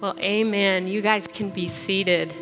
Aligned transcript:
Well, 0.00 0.16
amen. 0.18 0.88
You 0.88 1.02
guys 1.02 1.26
can 1.26 1.50
be 1.50 1.68
seated. 1.68 2.32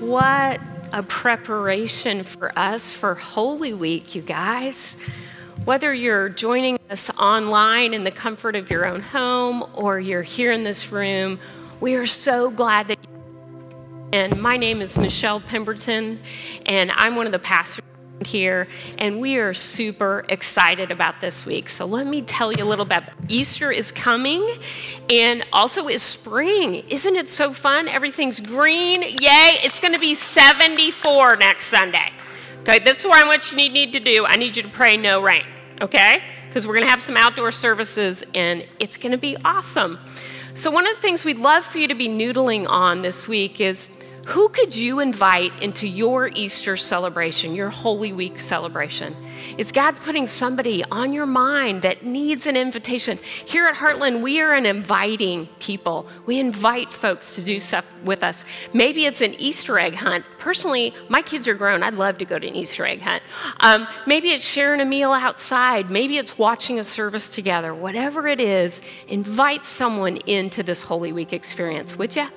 What 0.00 0.60
a 0.92 1.02
preparation 1.04 2.24
for 2.24 2.56
us 2.58 2.90
for 2.90 3.14
Holy 3.14 3.72
Week, 3.72 4.14
you 4.14 4.22
guys. 4.22 4.96
Whether 5.64 5.94
you're 5.94 6.28
joining 6.28 6.78
us 6.90 7.10
online 7.16 7.94
in 7.94 8.02
the 8.02 8.10
comfort 8.10 8.56
of 8.56 8.70
your 8.70 8.86
own 8.86 9.00
home 9.00 9.64
or 9.74 10.00
you're 10.00 10.22
here 10.22 10.50
in 10.50 10.64
this 10.64 10.90
room, 10.90 11.38
we 11.80 11.94
are 11.94 12.06
so 12.06 12.50
glad 12.50 12.88
that 12.88 12.98
You- 13.02 14.08
and 14.12 14.42
my 14.42 14.56
name 14.56 14.82
is 14.82 14.98
Michelle 14.98 15.40
Pemberton, 15.40 16.20
and 16.66 16.90
I'm 16.92 17.14
one 17.14 17.26
of 17.26 17.32
the 17.32 17.38
pastors 17.38 17.84
here, 18.26 18.68
and 18.98 19.20
we 19.20 19.36
are 19.36 19.54
super 19.54 20.24
excited 20.28 20.90
about 20.90 21.20
this 21.20 21.46
week. 21.46 21.68
So 21.68 21.86
let 21.86 22.06
me 22.06 22.22
tell 22.22 22.52
you 22.52 22.64
a 22.64 22.66
little 22.66 22.84
bit. 22.84 23.04
Easter 23.28 23.70
is 23.70 23.92
coming, 23.92 24.58
and 25.10 25.44
also 25.52 25.88
is 25.88 26.02
spring. 26.02 26.76
Isn't 26.88 27.16
it 27.16 27.28
so 27.28 27.52
fun? 27.52 27.88
Everything's 27.88 28.40
green. 28.40 29.02
Yay! 29.02 29.58
It's 29.62 29.80
going 29.80 29.94
to 29.94 30.00
be 30.00 30.14
74 30.14 31.36
next 31.36 31.66
Sunday. 31.66 32.10
Okay, 32.62 32.78
this 32.78 33.00
is 33.00 33.06
what 33.06 33.22
I 33.22 33.28
want 33.28 33.50
you 33.52 33.56
need 33.56 33.92
to 33.92 34.00
do. 34.00 34.24
I 34.24 34.36
need 34.36 34.56
you 34.56 34.62
to 34.62 34.68
pray 34.68 34.96
no 34.96 35.22
rain. 35.22 35.44
Okay, 35.80 36.22
because 36.48 36.66
we're 36.66 36.74
going 36.74 36.86
to 36.86 36.90
have 36.90 37.02
some 37.02 37.16
outdoor 37.16 37.50
services, 37.50 38.24
and 38.34 38.66
it's 38.78 38.96
going 38.96 39.12
to 39.12 39.18
be 39.18 39.36
awesome. 39.44 39.98
So 40.56 40.70
one 40.70 40.86
of 40.86 40.94
the 40.94 41.02
things 41.02 41.24
we'd 41.24 41.38
love 41.38 41.64
for 41.64 41.78
you 41.78 41.88
to 41.88 41.96
be 41.96 42.08
noodling 42.08 42.68
on 42.68 43.02
this 43.02 43.26
week 43.26 43.60
is 43.60 43.88
who 44.26 44.48
could 44.48 44.74
you 44.74 45.00
invite 45.00 45.62
into 45.62 45.86
your 45.86 46.28
Easter 46.28 46.76
celebration, 46.76 47.54
your 47.54 47.68
Holy 47.68 48.12
Week 48.12 48.40
celebration? 48.40 49.14
Is 49.58 49.70
God 49.70 49.96
putting 49.96 50.26
somebody 50.26 50.82
on 50.90 51.12
your 51.12 51.26
mind 51.26 51.82
that 51.82 52.04
needs 52.04 52.46
an 52.46 52.56
invitation? 52.56 53.18
Here 53.44 53.66
at 53.66 53.76
Heartland, 53.76 54.22
we 54.22 54.40
are 54.40 54.54
an 54.54 54.64
inviting 54.66 55.46
people. 55.58 56.06
We 56.24 56.38
invite 56.38 56.92
folks 56.92 57.34
to 57.34 57.42
do 57.42 57.60
stuff 57.60 57.86
with 58.04 58.24
us. 58.24 58.44
Maybe 58.72 59.04
it's 59.04 59.20
an 59.20 59.34
Easter 59.38 59.78
egg 59.78 59.96
hunt. 59.96 60.24
Personally, 60.38 60.94
my 61.08 61.20
kids 61.20 61.46
are 61.46 61.54
grown. 61.54 61.82
I'd 61.82 61.94
love 61.94 62.18
to 62.18 62.24
go 62.24 62.38
to 62.38 62.46
an 62.46 62.54
Easter 62.54 62.86
egg 62.86 63.02
hunt. 63.02 63.22
Um, 63.60 63.86
maybe 64.06 64.30
it's 64.30 64.44
sharing 64.44 64.80
a 64.80 64.86
meal 64.86 65.12
outside. 65.12 65.90
Maybe 65.90 66.16
it's 66.16 66.38
watching 66.38 66.78
a 66.78 66.84
service 66.84 67.28
together. 67.28 67.74
Whatever 67.74 68.26
it 68.26 68.40
is, 68.40 68.80
invite 69.08 69.66
someone 69.66 70.16
into 70.18 70.62
this 70.62 70.84
Holy 70.84 71.12
Week 71.12 71.32
experience, 71.32 71.96
would 71.96 72.16
you? 72.16 72.28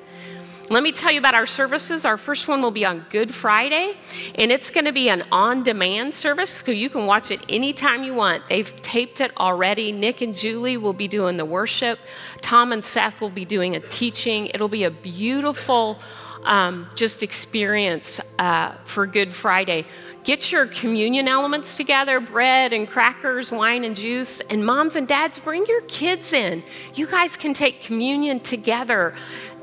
Let 0.69 0.83
me 0.83 0.91
tell 0.91 1.13
you 1.13 1.19
about 1.19 1.33
our 1.33 1.45
services. 1.45 2.03
Our 2.03 2.17
first 2.17 2.49
one 2.49 2.61
will 2.61 2.71
be 2.71 2.85
on 2.85 3.05
Good 3.09 3.33
Friday, 3.33 3.95
and 4.35 4.51
it's 4.51 4.69
going 4.69 4.83
to 4.83 4.91
be 4.91 5.07
an 5.09 5.23
on 5.31 5.63
demand 5.63 6.13
service, 6.13 6.49
so 6.49 6.71
you 6.71 6.89
can 6.89 7.05
watch 7.05 7.31
it 7.31 7.39
anytime 7.47 8.03
you 8.03 8.13
want. 8.13 8.45
They've 8.47 8.75
taped 8.81 9.21
it 9.21 9.31
already. 9.37 9.93
Nick 9.93 10.21
and 10.21 10.35
Julie 10.35 10.75
will 10.75 10.91
be 10.91 11.07
doing 11.07 11.37
the 11.37 11.45
worship, 11.45 11.99
Tom 12.41 12.73
and 12.73 12.83
Seth 12.83 13.21
will 13.21 13.29
be 13.29 13.45
doing 13.45 13.77
a 13.77 13.79
teaching. 13.79 14.47
It'll 14.47 14.67
be 14.67 14.83
a 14.83 14.91
beautiful 14.91 15.99
um, 16.43 16.89
just 16.95 17.23
experience 17.23 18.19
uh, 18.39 18.73
for 18.83 19.07
Good 19.07 19.33
Friday. 19.33 19.85
Get 20.23 20.52
your 20.52 20.65
communion 20.65 21.29
elements 21.29 21.77
together 21.77 22.19
bread 22.19 22.73
and 22.73 22.89
crackers, 22.89 23.49
wine 23.49 23.85
and 23.85 23.95
juice. 23.95 24.41
And 24.41 24.65
moms 24.65 24.97
and 24.97 25.07
dads, 25.07 25.39
bring 25.39 25.65
your 25.67 25.81
kids 25.81 26.33
in. 26.33 26.63
You 26.95 27.07
guys 27.07 27.37
can 27.37 27.53
take 27.53 27.81
communion 27.81 28.41
together 28.41 29.13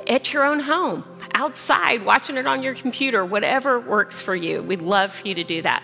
at 0.08 0.32
your 0.32 0.44
own 0.44 0.60
home, 0.60 1.04
outside, 1.34 2.04
watching 2.04 2.36
it 2.36 2.46
on 2.46 2.62
your 2.62 2.74
computer, 2.74 3.24
whatever 3.24 3.80
works 3.80 4.20
for 4.20 4.34
you. 4.34 4.62
We'd 4.62 4.82
love 4.82 5.12
for 5.12 5.28
you 5.28 5.34
to 5.34 5.44
do 5.44 5.62
that. 5.62 5.82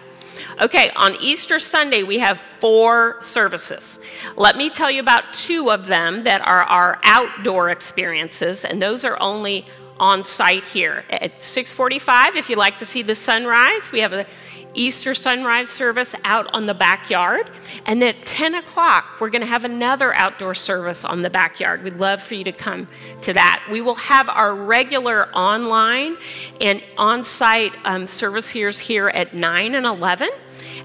Okay, 0.60 0.90
on 0.96 1.16
Easter 1.20 1.58
Sunday, 1.58 2.02
we 2.02 2.18
have 2.18 2.40
four 2.40 3.18
services. 3.20 4.02
Let 4.36 4.56
me 4.56 4.70
tell 4.70 4.90
you 4.90 5.00
about 5.00 5.32
two 5.32 5.70
of 5.70 5.86
them 5.86 6.24
that 6.24 6.40
are 6.42 6.62
our 6.62 6.98
outdoor 7.02 7.70
experiences, 7.70 8.64
and 8.64 8.80
those 8.80 9.04
are 9.04 9.20
only 9.20 9.64
on 9.98 10.22
site 10.22 10.64
here. 10.64 11.04
At 11.10 11.42
645, 11.42 12.36
if 12.36 12.48
you 12.48 12.56
like 12.56 12.78
to 12.78 12.86
see 12.86 13.02
the 13.02 13.14
sunrise, 13.14 13.92
we 13.92 14.00
have 14.00 14.12
a 14.12 14.26
Easter 14.74 15.14
sunrise 15.14 15.68
service 15.68 16.14
out 16.24 16.52
on 16.54 16.66
the 16.66 16.74
backyard. 16.74 17.50
And 17.86 18.02
at 18.02 18.22
10 18.22 18.54
o'clock, 18.54 19.20
we're 19.20 19.30
going 19.30 19.42
to 19.42 19.46
have 19.46 19.64
another 19.64 20.14
outdoor 20.14 20.54
service 20.54 21.04
on 21.04 21.22
the 21.22 21.30
backyard. 21.30 21.82
We'd 21.82 21.96
love 21.96 22.22
for 22.22 22.34
you 22.34 22.44
to 22.44 22.52
come 22.52 22.88
to 23.22 23.32
that. 23.32 23.66
We 23.70 23.80
will 23.80 23.96
have 23.96 24.28
our 24.28 24.54
regular 24.54 25.28
online 25.34 26.16
and 26.60 26.82
on 26.96 27.24
site 27.24 27.72
um, 27.84 28.06
service 28.06 28.50
here, 28.50 28.70
here 28.70 29.08
at 29.08 29.34
9 29.34 29.74
and 29.74 29.86
11. 29.86 30.28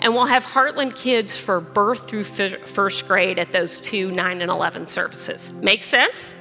And 0.02 0.14
we'll 0.14 0.26
have 0.26 0.46
Heartland 0.46 0.96
kids 0.96 1.38
for 1.38 1.60
birth 1.60 2.08
through 2.08 2.26
first 2.26 3.08
grade 3.08 3.40
at 3.40 3.52
those 3.52 3.80
two 3.82 4.12
9 4.12 4.42
and 4.42 4.52
11 4.52 4.88
services. 4.88 5.54
Make 5.54 5.84
sense? 5.84 6.34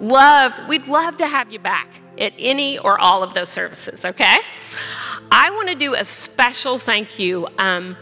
Love, 0.00 0.54
we'd 0.68 0.86
love 0.86 1.18
to 1.18 1.26
have 1.26 1.52
you 1.52 1.58
back 1.58 2.00
at 2.18 2.32
any 2.38 2.78
or 2.78 2.98
all 2.98 3.22
of 3.22 3.34
those 3.34 3.48
services, 3.48 4.04
okay? 4.04 4.38
I 5.30 5.50
want 5.50 5.68
to 5.68 5.74
do 5.74 5.94
a 5.94 6.04
special 6.04 6.78
thank 6.78 7.18
you. 7.18 7.46
Um, 7.58 7.96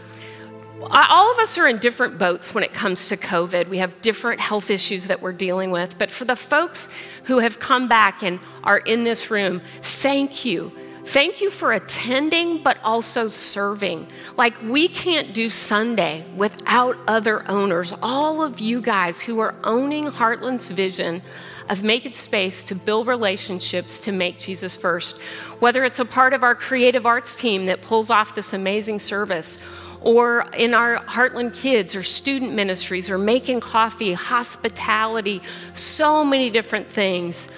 all 0.81 1.31
of 1.31 1.39
us 1.39 1.57
are 1.57 1.67
in 1.67 1.77
different 1.77 2.17
boats 2.17 2.55
when 2.55 2.63
it 2.63 2.73
comes 2.73 3.09
to 3.09 3.17
COVID. 3.17 3.67
We 3.67 3.77
have 3.79 4.01
different 4.01 4.39
health 4.39 4.71
issues 4.71 5.07
that 5.07 5.21
we're 5.21 5.33
dealing 5.33 5.71
with. 5.71 5.97
But 5.99 6.09
for 6.09 6.25
the 6.25 6.35
folks 6.35 6.91
who 7.25 7.39
have 7.39 7.59
come 7.59 7.87
back 7.87 8.23
and 8.23 8.39
are 8.63 8.79
in 8.79 9.03
this 9.03 9.29
room, 9.29 9.61
thank 9.81 10.45
you. 10.45 10.71
Thank 11.05 11.41
you 11.41 11.49
for 11.49 11.73
attending, 11.73 12.61
but 12.61 12.77
also 12.83 13.27
serving. 13.27 14.07
Like, 14.37 14.61
we 14.61 14.87
can't 14.87 15.33
do 15.33 15.49
Sunday 15.49 16.23
without 16.35 16.97
other 17.07 17.49
owners. 17.49 17.93
All 18.01 18.43
of 18.43 18.59
you 18.59 18.79
guys 18.79 19.21
who 19.21 19.39
are 19.39 19.55
owning 19.63 20.05
Heartland's 20.05 20.69
vision 20.69 21.21
of 21.69 21.83
making 21.83 22.15
space 22.15 22.63
to 22.65 22.75
build 22.75 23.07
relationships 23.07 24.03
to 24.05 24.11
make 24.11 24.39
Jesus 24.39 24.75
first. 24.75 25.19
Whether 25.59 25.85
it's 25.85 25.99
a 25.99 26.05
part 26.05 26.33
of 26.33 26.43
our 26.43 26.55
creative 26.55 27.05
arts 27.05 27.35
team 27.35 27.67
that 27.67 27.81
pulls 27.81 28.09
off 28.09 28.35
this 28.35 28.53
amazing 28.53 28.99
service, 28.99 29.63
or 30.01 30.45
in 30.57 30.73
our 30.73 30.97
Heartland 31.05 31.55
Kids 31.55 31.95
or 31.95 32.03
student 32.03 32.53
ministries 32.53 33.09
or 33.09 33.17
making 33.17 33.59
coffee, 33.59 34.13
hospitality, 34.13 35.41
so 35.73 36.23
many 36.23 36.49
different 36.49 36.87
things. 36.87 37.49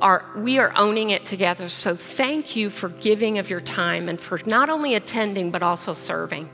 Are, 0.00 0.24
we 0.34 0.58
are 0.58 0.72
owning 0.76 1.10
it 1.10 1.26
together. 1.26 1.68
So 1.68 1.94
thank 1.94 2.56
you 2.56 2.70
for 2.70 2.88
giving 2.88 3.36
of 3.36 3.50
your 3.50 3.60
time 3.60 4.08
and 4.08 4.18
for 4.18 4.40
not 4.46 4.70
only 4.70 4.94
attending 4.94 5.50
but 5.50 5.62
also 5.62 5.92
serving. 5.92 6.48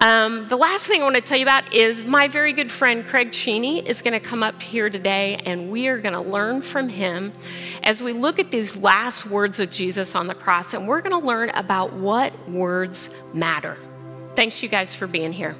Um, 0.00 0.46
the 0.48 0.56
last 0.56 0.86
thing 0.86 1.00
I 1.00 1.04
want 1.04 1.16
to 1.16 1.22
tell 1.22 1.38
you 1.38 1.44
about 1.44 1.72
is 1.74 2.04
my 2.04 2.28
very 2.28 2.52
good 2.52 2.70
friend 2.70 3.04
Craig 3.06 3.32
Cheney 3.32 3.78
is 3.78 4.02
going 4.02 4.12
to 4.12 4.20
come 4.20 4.42
up 4.42 4.60
here 4.60 4.90
today, 4.90 5.36
and 5.46 5.70
we 5.70 5.88
are 5.88 5.98
going 5.98 6.12
to 6.12 6.20
learn 6.20 6.60
from 6.60 6.90
him 6.90 7.32
as 7.82 8.02
we 8.02 8.12
look 8.12 8.38
at 8.38 8.50
these 8.50 8.76
last 8.76 9.26
words 9.26 9.58
of 9.58 9.70
Jesus 9.70 10.14
on 10.14 10.26
the 10.26 10.34
cross, 10.34 10.74
and 10.74 10.86
we're 10.86 11.00
going 11.00 11.18
to 11.18 11.26
learn 11.26 11.48
about 11.50 11.94
what 11.94 12.48
words 12.48 13.22
matter. 13.32 13.78
Thanks, 14.34 14.62
you 14.62 14.68
guys, 14.68 14.94
for 14.94 15.06
being 15.06 15.32
here. 15.32 15.56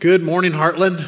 Good 0.00 0.22
morning, 0.22 0.52
Heartland. 0.52 1.00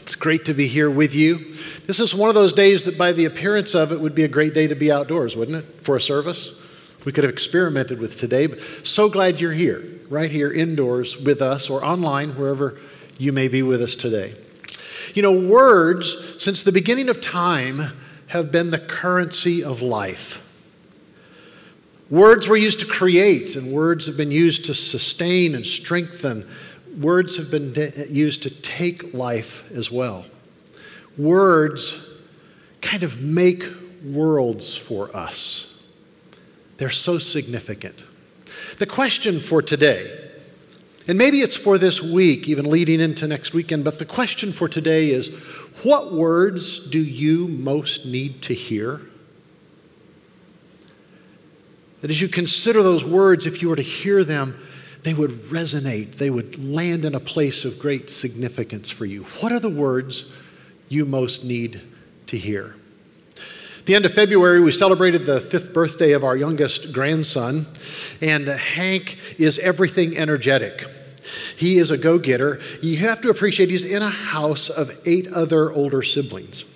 It's 0.00 0.14
great 0.16 0.46
to 0.46 0.54
be 0.54 0.66
here 0.66 0.90
with 0.90 1.14
you. 1.14 1.52
This 1.86 2.00
is 2.00 2.14
one 2.14 2.30
of 2.30 2.34
those 2.34 2.54
days 2.54 2.84
that, 2.84 2.96
by 2.96 3.12
the 3.12 3.26
appearance 3.26 3.74
of 3.74 3.92
it, 3.92 4.00
would 4.00 4.14
be 4.14 4.24
a 4.24 4.28
great 4.28 4.54
day 4.54 4.66
to 4.66 4.74
be 4.74 4.90
outdoors, 4.90 5.36
wouldn't 5.36 5.58
it, 5.58 5.82
for 5.82 5.96
a 5.96 6.00
service? 6.00 6.52
We 7.04 7.12
could 7.12 7.24
have 7.24 7.30
experimented 7.30 8.00
with 8.00 8.18
today, 8.18 8.46
but 8.46 8.62
so 8.84 9.10
glad 9.10 9.38
you're 9.38 9.52
here, 9.52 9.84
right 10.08 10.30
here 10.30 10.50
indoors 10.50 11.18
with 11.18 11.42
us 11.42 11.68
or 11.68 11.84
online, 11.84 12.30
wherever 12.30 12.78
you 13.18 13.34
may 13.34 13.48
be 13.48 13.62
with 13.62 13.82
us 13.82 13.94
today. 13.94 14.34
You 15.12 15.20
know, 15.20 15.38
words, 15.38 16.42
since 16.42 16.62
the 16.62 16.72
beginning 16.72 17.10
of 17.10 17.20
time, 17.20 17.82
have 18.28 18.50
been 18.50 18.70
the 18.70 18.78
currency 18.78 19.62
of 19.62 19.82
life. 19.82 20.42
Words 22.08 22.48
were 22.48 22.56
used 22.56 22.80
to 22.80 22.86
create, 22.86 23.56
and 23.56 23.70
words 23.74 24.06
have 24.06 24.16
been 24.16 24.30
used 24.30 24.64
to 24.64 24.74
sustain 24.74 25.54
and 25.54 25.66
strengthen 25.66 26.48
words 26.98 27.36
have 27.36 27.50
been 27.50 27.74
used 28.10 28.42
to 28.42 28.50
take 28.50 29.14
life 29.14 29.70
as 29.72 29.90
well. 29.90 30.24
Words 31.16 32.04
kind 32.80 33.02
of 33.02 33.20
make 33.22 33.64
worlds 34.04 34.76
for 34.76 35.14
us, 35.16 35.82
they're 36.76 36.90
so 36.90 37.18
significant. 37.18 38.04
The 38.78 38.86
question 38.86 39.40
for 39.40 39.60
today, 39.60 40.28
and 41.08 41.18
maybe 41.18 41.40
it's 41.40 41.56
for 41.56 41.78
this 41.78 42.02
week, 42.02 42.48
even 42.48 42.70
leading 42.70 43.00
into 43.00 43.26
next 43.26 43.52
weekend, 43.54 43.82
but 43.82 43.98
the 43.98 44.04
question 44.04 44.52
for 44.52 44.68
today 44.68 45.10
is 45.10 45.34
what 45.82 46.12
words 46.12 46.78
do 46.78 47.00
you 47.00 47.48
most 47.48 48.06
need 48.06 48.42
to 48.42 48.54
hear? 48.54 49.00
That 52.00 52.10
as 52.10 52.20
you 52.20 52.28
consider 52.28 52.82
those 52.82 53.04
words, 53.04 53.46
if 53.46 53.60
you 53.60 53.70
were 53.70 53.76
to 53.76 53.82
hear 53.82 54.22
them, 54.22 54.67
they 55.08 55.14
would 55.14 55.30
resonate, 55.44 56.16
they 56.16 56.28
would 56.28 56.62
land 56.62 57.06
in 57.06 57.14
a 57.14 57.20
place 57.20 57.64
of 57.64 57.78
great 57.78 58.10
significance 58.10 58.90
for 58.90 59.06
you. 59.06 59.22
What 59.40 59.52
are 59.52 59.58
the 59.58 59.70
words 59.70 60.30
you 60.90 61.06
most 61.06 61.44
need 61.44 61.80
to 62.26 62.36
hear? 62.36 62.74
At 63.78 63.86
the 63.86 63.94
end 63.94 64.04
of 64.04 64.12
February, 64.12 64.60
we 64.60 64.70
celebrated 64.70 65.24
the 65.24 65.40
fifth 65.40 65.72
birthday 65.72 66.12
of 66.12 66.24
our 66.24 66.36
youngest 66.36 66.92
grandson, 66.92 67.66
and 68.20 68.48
Hank 68.48 69.18
is 69.38 69.58
everything 69.60 70.14
energetic. 70.14 70.84
He 71.56 71.78
is 71.78 71.90
a 71.90 71.96
go 71.96 72.18
getter. 72.18 72.60
You 72.82 72.98
have 72.98 73.22
to 73.22 73.30
appreciate 73.30 73.70
he's 73.70 73.86
in 73.86 74.02
a 74.02 74.10
house 74.10 74.68
of 74.68 74.90
eight 75.06 75.26
other 75.28 75.72
older 75.72 76.02
siblings. 76.02 76.66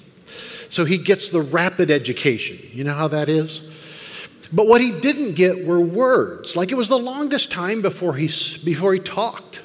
So 0.71 0.87
he 0.87 0.97
gets 0.97 1.29
the 1.29 1.43
rapid 1.43 1.91
education. 1.91 2.59
You 2.73 2.85
know 2.85 2.95
how 2.95 3.09
that 3.09 3.29
is? 3.29 3.69
But 4.53 4.67
what 4.67 4.81
he 4.81 4.93
didn't 5.01 5.35
get 5.35 5.67
were 5.67 5.81
words. 5.81 6.57
Like 6.57 6.71
it 6.71 6.77
was 6.77 6.89
the 6.89 6.99
longest 6.99 7.51
time 7.51 7.81
before 7.81 8.15
he, 8.15 8.27
before 8.65 8.93
he 8.93 9.01
talked. 9.01 9.63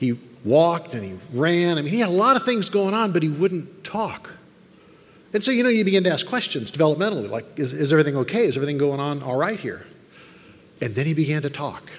He 0.00 0.18
walked 0.44 0.94
and 0.94 1.04
he 1.04 1.18
ran. 1.32 1.78
I 1.78 1.82
mean, 1.82 1.92
he 1.92 2.00
had 2.00 2.08
a 2.08 2.12
lot 2.12 2.36
of 2.36 2.44
things 2.44 2.68
going 2.68 2.94
on, 2.94 3.12
but 3.12 3.22
he 3.22 3.28
wouldn't 3.28 3.84
talk. 3.84 4.30
And 5.34 5.42
so, 5.42 5.50
you 5.50 5.62
know, 5.62 5.68
you 5.68 5.84
begin 5.84 6.04
to 6.04 6.10
ask 6.10 6.26
questions 6.26 6.70
developmentally 6.70 7.28
like, 7.28 7.58
is, 7.58 7.72
is 7.72 7.92
everything 7.92 8.16
okay? 8.18 8.46
Is 8.46 8.56
everything 8.56 8.78
going 8.78 9.00
on 9.00 9.22
all 9.22 9.36
right 9.36 9.58
here? 9.58 9.84
And 10.80 10.94
then 10.94 11.06
he 11.06 11.14
began 11.14 11.42
to 11.42 11.50
talk 11.50 11.90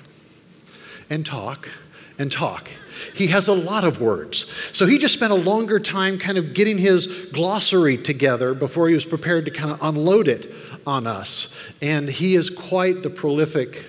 and 1.09 1.25
talk 1.25 1.69
and 2.17 2.31
talk. 2.31 2.69
He 3.13 3.27
has 3.27 3.47
a 3.47 3.53
lot 3.53 3.83
of 3.83 3.99
words. 3.99 4.49
So 4.71 4.85
he 4.85 4.97
just 4.97 5.13
spent 5.13 5.33
a 5.33 5.35
longer 5.35 5.79
time 5.79 6.17
kind 6.17 6.38
of 6.38 6.53
getting 6.53 6.77
his 6.77 7.25
glossary 7.27 7.97
together 7.97 8.53
before 8.53 8.88
he 8.88 8.93
was 8.93 9.05
prepared 9.05 9.45
to 9.45 9.51
kind 9.51 9.71
of 9.71 9.79
unload 9.81 10.27
it 10.27 10.53
on 10.85 11.07
us. 11.07 11.71
And 11.81 12.07
he 12.07 12.35
is 12.35 12.49
quite 12.49 13.03
the 13.03 13.09
prolific 13.09 13.85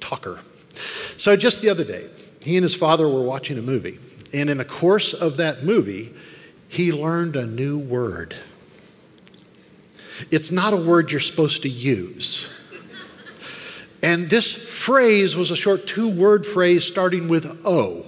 talker. 0.00 0.38
So 0.72 1.36
just 1.36 1.62
the 1.62 1.70
other 1.70 1.84
day, 1.84 2.08
he 2.42 2.56
and 2.56 2.62
his 2.62 2.74
father 2.74 3.08
were 3.08 3.22
watching 3.22 3.58
a 3.58 3.62
movie. 3.62 3.98
And 4.32 4.50
in 4.50 4.58
the 4.58 4.64
course 4.64 5.14
of 5.14 5.38
that 5.38 5.64
movie, 5.64 6.14
he 6.68 6.92
learned 6.92 7.36
a 7.36 7.46
new 7.46 7.78
word. 7.78 8.34
It's 10.30 10.50
not 10.50 10.72
a 10.72 10.76
word 10.76 11.10
you're 11.10 11.20
supposed 11.20 11.62
to 11.62 11.68
use. 11.68 12.50
And 14.02 14.30
this 14.30 14.52
phrase 14.52 15.34
was 15.34 15.50
a 15.50 15.56
short 15.56 15.86
two 15.86 16.08
word 16.08 16.46
phrase 16.46 16.84
starting 16.84 17.28
with 17.28 17.66
O. 17.66 18.04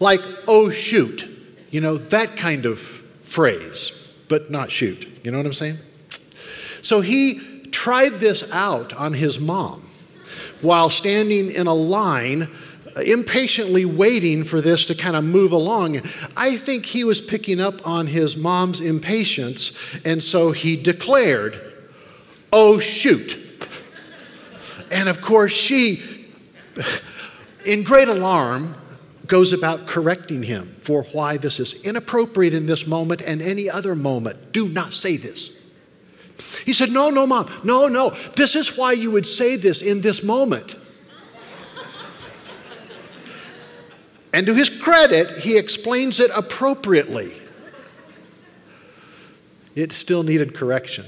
Like, 0.00 0.20
oh, 0.48 0.70
shoot. 0.70 1.28
You 1.70 1.80
know, 1.80 1.98
that 1.98 2.36
kind 2.36 2.66
of 2.66 2.80
phrase, 2.80 4.03
but 4.28 4.50
not 4.50 4.70
shoot. 4.70 5.06
You 5.22 5.30
know 5.30 5.38
what 5.38 5.46
I'm 5.46 5.52
saying? 5.52 5.78
So 6.82 7.00
he 7.00 7.68
tried 7.70 8.14
this 8.14 8.50
out 8.52 8.92
on 8.92 9.12
his 9.12 9.40
mom 9.40 9.88
while 10.60 10.90
standing 10.90 11.50
in 11.50 11.66
a 11.66 11.74
line 11.74 12.48
uh, 12.96 13.00
impatiently 13.00 13.84
waiting 13.84 14.44
for 14.44 14.60
this 14.60 14.86
to 14.86 14.94
kind 14.94 15.16
of 15.16 15.24
move 15.24 15.52
along. 15.52 16.00
I 16.36 16.56
think 16.56 16.86
he 16.86 17.02
was 17.02 17.20
picking 17.20 17.60
up 17.60 17.86
on 17.86 18.06
his 18.06 18.36
mom's 18.36 18.80
impatience, 18.80 19.98
and 20.04 20.22
so 20.22 20.52
he 20.52 20.76
declared, 20.76 21.60
Oh, 22.52 22.78
shoot. 22.78 23.36
And 24.92 25.08
of 25.08 25.20
course, 25.20 25.52
she, 25.52 26.30
in 27.66 27.82
great 27.82 28.06
alarm, 28.06 28.76
goes 29.26 29.52
about 29.52 29.86
correcting 29.86 30.42
him 30.42 30.74
for 30.80 31.04
why 31.04 31.36
this 31.36 31.58
is 31.58 31.74
inappropriate 31.82 32.54
in 32.54 32.66
this 32.66 32.86
moment 32.86 33.22
and 33.22 33.40
any 33.40 33.70
other 33.70 33.94
moment. 33.94 34.52
Do 34.52 34.68
not 34.68 34.92
say 34.92 35.16
this. 35.16 35.56
He 36.64 36.72
said, 36.72 36.90
No, 36.90 37.10
no, 37.10 37.26
mom, 37.26 37.50
no, 37.62 37.88
no. 37.88 38.10
This 38.36 38.54
is 38.54 38.76
why 38.76 38.92
you 38.92 39.10
would 39.10 39.26
say 39.26 39.56
this 39.56 39.82
in 39.82 40.00
this 40.00 40.22
moment. 40.22 40.76
and 44.32 44.46
to 44.46 44.54
his 44.54 44.68
credit, 44.68 45.38
he 45.38 45.56
explains 45.56 46.20
it 46.20 46.30
appropriately. 46.34 47.34
It 49.74 49.92
still 49.92 50.22
needed 50.22 50.54
correction. 50.54 51.04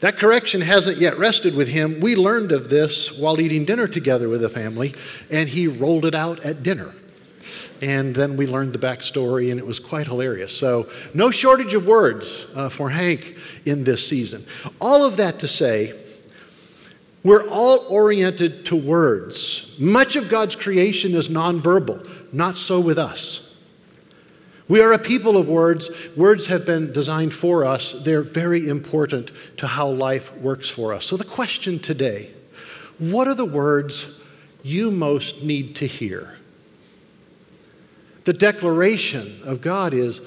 That 0.00 0.16
correction 0.16 0.62
hasn't 0.62 0.98
yet 0.98 1.18
rested 1.18 1.54
with 1.54 1.68
him. 1.68 2.00
We 2.00 2.16
learned 2.16 2.52
of 2.52 2.70
this 2.70 3.16
while 3.18 3.40
eating 3.40 3.66
dinner 3.66 3.86
together 3.86 4.28
with 4.28 4.40
the 4.40 4.48
family, 4.48 4.94
and 5.30 5.48
he 5.48 5.66
rolled 5.66 6.06
it 6.06 6.14
out 6.14 6.40
at 6.40 6.62
dinner. 6.62 6.94
And 7.82 8.14
then 8.14 8.36
we 8.36 8.46
learned 8.46 8.72
the 8.72 8.78
backstory, 8.78 9.50
and 9.50 9.58
it 9.58 9.66
was 9.66 9.78
quite 9.78 10.06
hilarious. 10.06 10.56
So, 10.56 10.88
no 11.14 11.30
shortage 11.30 11.74
of 11.74 11.86
words 11.86 12.46
uh, 12.54 12.68
for 12.68 12.90
Hank 12.90 13.36
in 13.64 13.84
this 13.84 14.06
season. 14.06 14.44
All 14.80 15.04
of 15.04 15.16
that 15.16 15.40
to 15.40 15.48
say, 15.48 15.94
we're 17.22 17.48
all 17.48 17.84
oriented 17.90 18.64
to 18.66 18.76
words. 18.76 19.74
Much 19.78 20.16
of 20.16 20.28
God's 20.28 20.56
creation 20.56 21.14
is 21.14 21.28
nonverbal, 21.28 22.32
not 22.32 22.56
so 22.56 22.80
with 22.80 22.98
us. 22.98 23.46
We 24.68 24.80
are 24.80 24.92
a 24.92 24.98
people 24.98 25.36
of 25.36 25.48
words. 25.48 25.90
Words 26.16 26.46
have 26.46 26.64
been 26.64 26.92
designed 26.92 27.34
for 27.34 27.64
us. 27.64 27.92
They're 28.04 28.22
very 28.22 28.68
important 28.68 29.32
to 29.56 29.66
how 29.66 29.88
life 29.88 30.32
works 30.36 30.68
for 30.68 30.94
us. 30.94 31.04
So, 31.04 31.16
the 31.16 31.24
question 31.24 31.78
today 31.78 32.30
what 32.98 33.26
are 33.26 33.34
the 33.34 33.44
words 33.44 34.20
you 34.62 34.90
most 34.90 35.42
need 35.42 35.74
to 35.76 35.86
hear? 35.86 36.36
The 38.30 38.38
declaration 38.38 39.40
of 39.42 39.60
God 39.60 39.92
is 39.92 40.20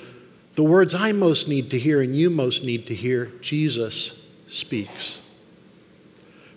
the 0.55 0.63
words 0.63 0.93
I 0.93 1.13
most 1.13 1.47
need 1.47 1.71
to 1.71 1.79
hear 1.79 2.01
and 2.01 2.13
you 2.13 2.29
most 2.29 2.65
need 2.65 2.87
to 2.87 2.93
hear 2.93 3.27
Jesus 3.39 4.19
speaks. 4.49 5.21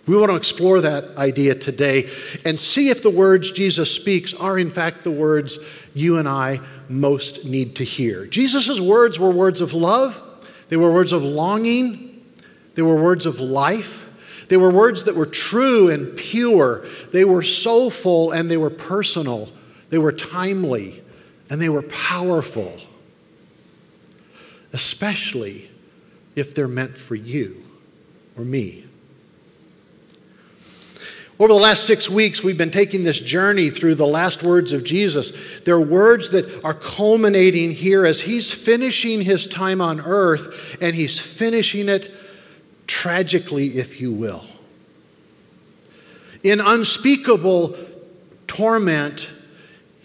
We 0.05 0.17
want 0.17 0.29
to 0.31 0.35
explore 0.35 0.81
that 0.81 1.15
idea 1.15 1.55
today 1.55 2.09
and 2.43 2.59
see 2.59 2.89
if 2.89 3.01
the 3.01 3.09
words 3.09 3.53
Jesus 3.53 3.89
speaks 3.89 4.33
are, 4.33 4.59
in 4.59 4.69
fact, 4.69 5.05
the 5.05 5.11
words 5.11 5.57
you 5.93 6.17
and 6.17 6.27
I 6.27 6.59
most 6.89 7.45
need 7.45 7.77
to 7.77 7.85
hear. 7.85 8.25
Jesus' 8.25 8.81
words 8.81 9.17
were 9.17 9.31
words 9.31 9.61
of 9.61 9.71
love, 9.71 10.21
they 10.67 10.75
were 10.75 10.91
words 10.91 11.13
of 11.13 11.23
longing, 11.23 12.25
they 12.75 12.81
were 12.81 13.01
words 13.01 13.25
of 13.25 13.39
life. 13.39 14.03
They 14.49 14.57
were 14.57 14.71
words 14.71 15.05
that 15.05 15.15
were 15.15 15.25
true 15.25 15.91
and 15.91 16.17
pure. 16.17 16.85
They 17.13 17.23
were 17.23 17.41
soulful 17.41 18.33
and 18.33 18.51
they 18.51 18.57
were 18.57 18.69
personal. 18.69 19.47
They 19.89 19.97
were 19.97 20.11
timely 20.11 21.03
and 21.49 21.61
they 21.61 21.69
were 21.69 21.83
powerful, 21.83 22.77
especially 24.73 25.69
if 26.35 26.53
they're 26.53 26.67
meant 26.67 26.97
for 26.97 27.15
you 27.15 27.63
or 28.37 28.43
me. 28.43 28.83
Over 31.39 31.49
the 31.49 31.59
last 31.59 31.85
six 31.85 32.09
weeks, 32.09 32.43
we've 32.43 32.57
been 32.57 32.71
taking 32.71 33.03
this 33.03 33.19
journey 33.19 33.69
through 33.69 33.93
the 33.95 34.07
last 34.07 34.41
words 34.41 34.73
of 34.73 34.83
Jesus. 34.83 35.59
They're 35.59 35.79
words 35.79 36.31
that 36.31 36.63
are 36.63 36.73
culminating 36.73 37.71
here 37.71 38.07
as 38.07 38.21
he's 38.21 38.51
finishing 38.51 39.21
his 39.21 39.45
time 39.45 39.79
on 39.79 39.99
earth, 40.01 40.77
and 40.81 40.95
he's 40.95 41.19
finishing 41.19 41.89
it 41.89 42.11
tragically, 42.87 43.77
if 43.77 44.01
you 44.01 44.11
will. 44.11 44.45
In 46.43 46.59
unspeakable 46.59 47.77
torment 48.47 49.29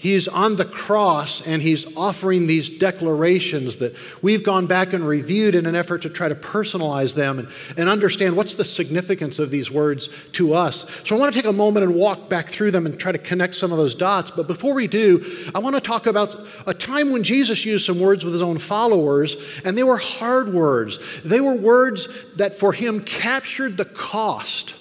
He's 0.03 0.27
on 0.27 0.57
the 0.57 0.65
cross 0.65 1.47
and 1.47 1.63
he's 1.63 1.97
offering 1.97 2.49
these 2.49 2.69
declarations 2.69 3.77
that 3.77 3.95
we've 4.21 4.43
gone 4.43 4.67
back 4.67 4.95
and 4.95 5.07
reviewed 5.07 5.55
in 5.55 5.65
an 5.65 5.77
effort 5.77 6.03
to 6.03 6.11
try 6.11 6.29
to 6.29 6.35
personalize 6.35 7.15
them 7.15 7.39
and, 7.39 7.49
and 7.77 7.89
understand 7.89 8.37
what's 8.37 8.57
the 8.57 8.65
significance 8.65 9.39
of 9.39 9.51
these 9.51 9.71
words 9.71 10.09
to 10.33 10.55
us. 10.55 10.91
So 11.05 11.15
I 11.15 11.21
want 11.21 11.33
to 11.33 11.41
take 11.41 11.49
a 11.49 11.53
moment 11.53 11.87
and 11.87 11.95
walk 11.95 12.29
back 12.29 12.49
through 12.49 12.73
them 12.73 12.85
and 12.85 12.99
try 12.99 13.13
to 13.13 13.19
connect 13.19 13.55
some 13.55 13.71
of 13.71 13.79
those 13.79 13.95
dots. 13.95 14.33
But 14.33 14.49
before 14.49 14.75
we 14.75 14.89
do, 14.89 15.25
I 15.55 15.61
want 15.61 15.77
to 15.77 15.81
talk 15.81 16.09
about 16.09 16.35
a 16.67 16.75
time 16.75 17.13
when 17.13 17.23
Jesus 17.23 17.65
used 17.65 17.87
some 17.87 18.01
words 18.01 18.25
with 18.25 18.35
his 18.35 18.43
own 18.43 18.59
followers, 18.59 19.63
and 19.65 19.79
they 19.79 19.85
were 19.85 19.99
hard 19.99 20.53
words. 20.53 21.23
They 21.23 21.41
were 21.41 21.55
words 21.55 22.09
that 22.35 22.59
for 22.59 22.73
him 22.73 23.03
captured 23.03 23.77
the 23.77 23.85
cost 23.85 24.75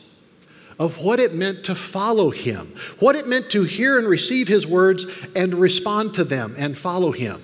of 0.81 1.03
what 1.03 1.19
it 1.19 1.35
meant 1.35 1.63
to 1.63 1.75
follow 1.75 2.31
him, 2.31 2.73
what 2.97 3.15
it 3.15 3.27
meant 3.27 3.51
to 3.51 3.61
hear 3.61 3.99
and 3.99 4.07
receive 4.07 4.47
his 4.47 4.65
words 4.65 5.05
and 5.35 5.53
respond 5.53 6.11
to 6.15 6.23
them 6.23 6.55
and 6.57 6.75
follow 6.75 7.11
him. 7.11 7.39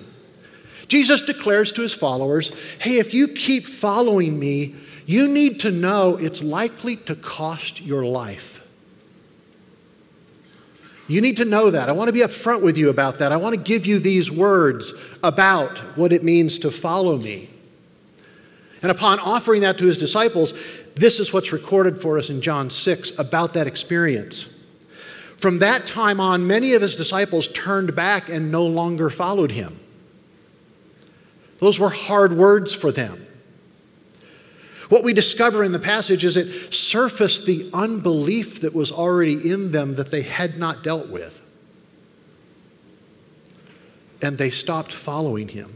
Jesus 0.88 1.22
declares 1.22 1.70
to 1.74 1.82
his 1.82 1.94
followers 1.94 2.52
hey, 2.80 2.98
if 2.98 3.14
you 3.14 3.28
keep 3.28 3.64
following 3.68 4.36
me, 4.40 4.74
you 5.06 5.28
need 5.28 5.60
to 5.60 5.70
know 5.70 6.16
it's 6.16 6.42
likely 6.42 6.96
to 6.96 7.14
cost 7.14 7.80
your 7.80 8.04
life. 8.04 8.66
You 11.06 11.20
need 11.20 11.36
to 11.36 11.44
know 11.44 11.70
that. 11.70 11.88
I 11.88 11.92
want 11.92 12.08
to 12.08 12.12
be 12.12 12.22
upfront 12.22 12.62
with 12.62 12.76
you 12.76 12.90
about 12.90 13.18
that. 13.20 13.30
I 13.30 13.36
want 13.36 13.54
to 13.54 13.62
give 13.62 13.86
you 13.86 14.00
these 14.00 14.32
words 14.32 14.92
about 15.22 15.78
what 15.96 16.12
it 16.12 16.24
means 16.24 16.58
to 16.58 16.72
follow 16.72 17.16
me. 17.16 17.48
And 18.82 18.90
upon 18.90 19.18
offering 19.18 19.62
that 19.62 19.78
to 19.78 19.86
his 19.86 19.98
disciples, 19.98 20.54
this 20.98 21.20
is 21.20 21.32
what's 21.32 21.52
recorded 21.52 22.00
for 22.00 22.18
us 22.18 22.30
in 22.30 22.40
John 22.40 22.70
6 22.70 23.18
about 23.18 23.54
that 23.54 23.66
experience. 23.66 24.54
From 25.36 25.60
that 25.60 25.86
time 25.86 26.20
on, 26.20 26.46
many 26.46 26.74
of 26.74 26.82
his 26.82 26.96
disciples 26.96 27.48
turned 27.48 27.94
back 27.94 28.28
and 28.28 28.50
no 28.50 28.66
longer 28.66 29.08
followed 29.08 29.52
him. 29.52 29.78
Those 31.60 31.78
were 31.78 31.90
hard 31.90 32.32
words 32.32 32.74
for 32.74 32.90
them. 32.90 33.24
What 34.88 35.04
we 35.04 35.12
discover 35.12 35.62
in 35.62 35.72
the 35.72 35.78
passage 35.78 36.24
is 36.24 36.36
it 36.36 36.72
surfaced 36.74 37.46
the 37.46 37.70
unbelief 37.74 38.62
that 38.62 38.74
was 38.74 38.90
already 38.90 39.50
in 39.50 39.70
them 39.70 39.94
that 39.94 40.10
they 40.10 40.22
had 40.22 40.58
not 40.58 40.82
dealt 40.82 41.08
with. 41.08 41.46
And 44.22 44.38
they 44.38 44.50
stopped 44.50 44.92
following 44.92 45.48
him. 45.48 45.72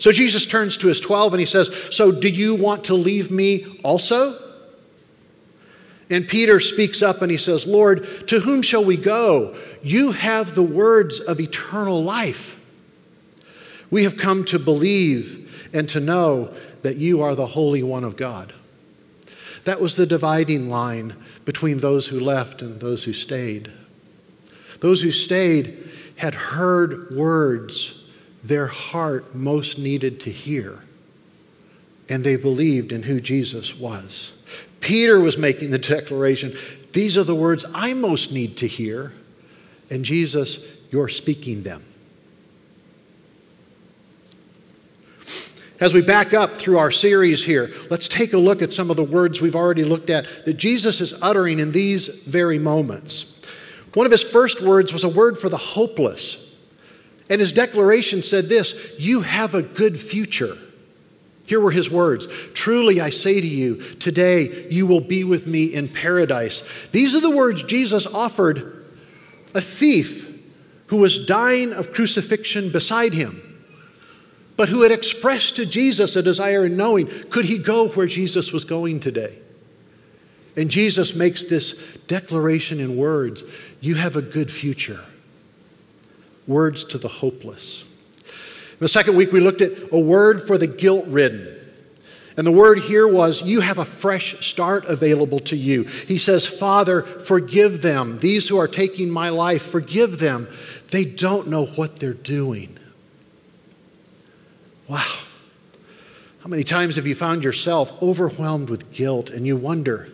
So 0.00 0.10
Jesus 0.10 0.46
turns 0.46 0.78
to 0.78 0.88
his 0.88 0.98
12 0.98 1.34
and 1.34 1.40
he 1.40 1.46
says, 1.46 1.68
So 1.92 2.10
do 2.10 2.28
you 2.28 2.54
want 2.54 2.84
to 2.84 2.94
leave 2.94 3.30
me 3.30 3.66
also? 3.84 4.36
And 6.08 6.26
Peter 6.26 6.58
speaks 6.58 7.02
up 7.02 7.20
and 7.20 7.30
he 7.30 7.36
says, 7.36 7.66
Lord, 7.66 8.06
to 8.28 8.40
whom 8.40 8.62
shall 8.62 8.82
we 8.82 8.96
go? 8.96 9.54
You 9.82 10.12
have 10.12 10.54
the 10.54 10.62
words 10.62 11.20
of 11.20 11.38
eternal 11.38 12.02
life. 12.02 12.58
We 13.90 14.04
have 14.04 14.16
come 14.16 14.44
to 14.46 14.58
believe 14.58 15.70
and 15.74 15.86
to 15.90 16.00
know 16.00 16.52
that 16.80 16.96
you 16.96 17.20
are 17.20 17.34
the 17.34 17.46
Holy 17.46 17.82
One 17.82 18.02
of 18.02 18.16
God. 18.16 18.54
That 19.64 19.82
was 19.82 19.96
the 19.96 20.06
dividing 20.06 20.70
line 20.70 21.14
between 21.44 21.78
those 21.78 22.06
who 22.06 22.18
left 22.18 22.62
and 22.62 22.80
those 22.80 23.04
who 23.04 23.12
stayed. 23.12 23.70
Those 24.80 25.02
who 25.02 25.12
stayed 25.12 25.90
had 26.16 26.34
heard 26.34 27.14
words 27.14 27.99
their 28.42 28.66
heart 28.66 29.34
most 29.34 29.78
needed 29.78 30.20
to 30.20 30.30
hear, 30.30 30.78
and 32.08 32.24
they 32.24 32.36
believed 32.36 32.92
in 32.92 33.02
who 33.02 33.20
Jesus 33.20 33.76
was. 33.76 34.32
Peter 34.80 35.20
was 35.20 35.36
making 35.36 35.70
the 35.70 35.78
declaration 35.78 36.54
These 36.92 37.16
are 37.16 37.24
the 37.24 37.34
words 37.34 37.64
I 37.74 37.94
most 37.94 38.32
need 38.32 38.56
to 38.58 38.66
hear, 38.66 39.12
and 39.90 40.04
Jesus, 40.04 40.58
you're 40.90 41.08
speaking 41.08 41.62
them. 41.62 41.84
As 45.80 45.94
we 45.94 46.02
back 46.02 46.34
up 46.34 46.58
through 46.58 46.76
our 46.78 46.90
series 46.90 47.42
here, 47.42 47.70
let's 47.88 48.06
take 48.06 48.34
a 48.34 48.38
look 48.38 48.60
at 48.60 48.70
some 48.70 48.90
of 48.90 48.96
the 48.96 49.02
words 49.02 49.40
we've 49.40 49.56
already 49.56 49.82
looked 49.82 50.10
at 50.10 50.26
that 50.44 50.58
Jesus 50.58 51.00
is 51.00 51.14
uttering 51.22 51.58
in 51.58 51.72
these 51.72 52.22
very 52.24 52.58
moments. 52.58 53.42
One 53.94 54.04
of 54.04 54.12
his 54.12 54.22
first 54.22 54.60
words 54.60 54.92
was 54.92 55.04
a 55.04 55.08
word 55.08 55.38
for 55.38 55.48
the 55.48 55.56
hopeless. 55.56 56.49
And 57.30 57.40
his 57.40 57.52
declaration 57.52 58.22
said 58.22 58.48
this 58.50 58.92
You 58.98 59.22
have 59.22 59.54
a 59.54 59.62
good 59.62 59.98
future. 59.98 60.58
Here 61.46 61.60
were 61.60 61.70
his 61.70 61.88
words 61.88 62.26
Truly 62.52 63.00
I 63.00 63.10
say 63.10 63.40
to 63.40 63.46
you, 63.46 63.76
today 63.76 64.68
you 64.70 64.86
will 64.86 65.00
be 65.00 65.24
with 65.24 65.46
me 65.46 65.72
in 65.72 65.88
paradise. 65.88 66.88
These 66.88 67.14
are 67.14 67.20
the 67.20 67.30
words 67.30 67.62
Jesus 67.62 68.06
offered 68.06 68.84
a 69.54 69.60
thief 69.60 70.26
who 70.88 70.98
was 70.98 71.24
dying 71.24 71.72
of 71.72 71.92
crucifixion 71.92 72.70
beside 72.70 73.14
him 73.14 73.50
but 74.60 74.68
who 74.68 74.82
had 74.82 74.92
expressed 74.92 75.56
to 75.56 75.64
Jesus 75.64 76.16
a 76.16 76.22
desire 76.22 76.66
in 76.66 76.76
knowing 76.76 77.06
could 77.30 77.46
he 77.46 77.56
go 77.56 77.88
where 77.88 78.04
Jesus 78.04 78.52
was 78.52 78.66
going 78.66 79.00
today? 79.00 79.38
And 80.54 80.70
Jesus 80.70 81.14
makes 81.14 81.44
this 81.44 81.72
declaration 82.06 82.78
in 82.78 82.98
words 82.98 83.42
You 83.80 83.94
have 83.94 84.16
a 84.16 84.20
good 84.20 84.52
future. 84.52 85.00
Words 86.46 86.84
to 86.84 86.98
the 86.98 87.08
hopeless. 87.08 87.84
In 88.72 88.78
The 88.80 88.88
second 88.88 89.16
week, 89.16 89.32
we 89.32 89.40
looked 89.40 89.60
at 89.60 89.72
a 89.92 89.98
word 89.98 90.42
for 90.42 90.58
the 90.58 90.66
guilt 90.66 91.06
ridden. 91.06 91.56
And 92.36 92.46
the 92.46 92.52
word 92.52 92.78
here 92.78 93.06
was, 93.06 93.42
You 93.42 93.60
have 93.60 93.78
a 93.78 93.84
fresh 93.84 94.46
start 94.46 94.86
available 94.86 95.40
to 95.40 95.56
you. 95.56 95.84
He 95.84 96.16
says, 96.16 96.46
Father, 96.46 97.02
forgive 97.02 97.82
them. 97.82 98.18
These 98.20 98.48
who 98.48 98.56
are 98.56 98.68
taking 98.68 99.10
my 99.10 99.28
life, 99.28 99.62
forgive 99.62 100.18
them. 100.18 100.48
They 100.90 101.04
don't 101.04 101.48
know 101.48 101.66
what 101.66 101.96
they're 101.96 102.14
doing. 102.14 102.78
Wow. 104.88 105.18
How 106.40 106.48
many 106.48 106.64
times 106.64 106.96
have 106.96 107.06
you 107.06 107.14
found 107.14 107.44
yourself 107.44 108.02
overwhelmed 108.02 108.70
with 108.70 108.92
guilt 108.92 109.28
and 109.30 109.46
you 109.46 109.56
wonder, 109.56 110.10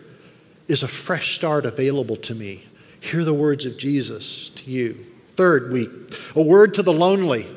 is 0.67 0.83
a 0.83 0.87
fresh 0.87 1.35
start 1.35 1.65
available 1.65 2.17
to 2.17 2.35
me? 2.35 2.65
Hear 2.99 3.23
the 3.23 3.33
words 3.33 3.65
of 3.65 3.77
Jesus 3.77 4.49
to 4.49 4.69
you. 4.69 5.05
Third 5.37 5.71
week, 5.71 5.89
a 6.35 6.41
word 6.41 6.73
to 6.73 6.83
the 6.83 6.91
lonely. 6.91 7.47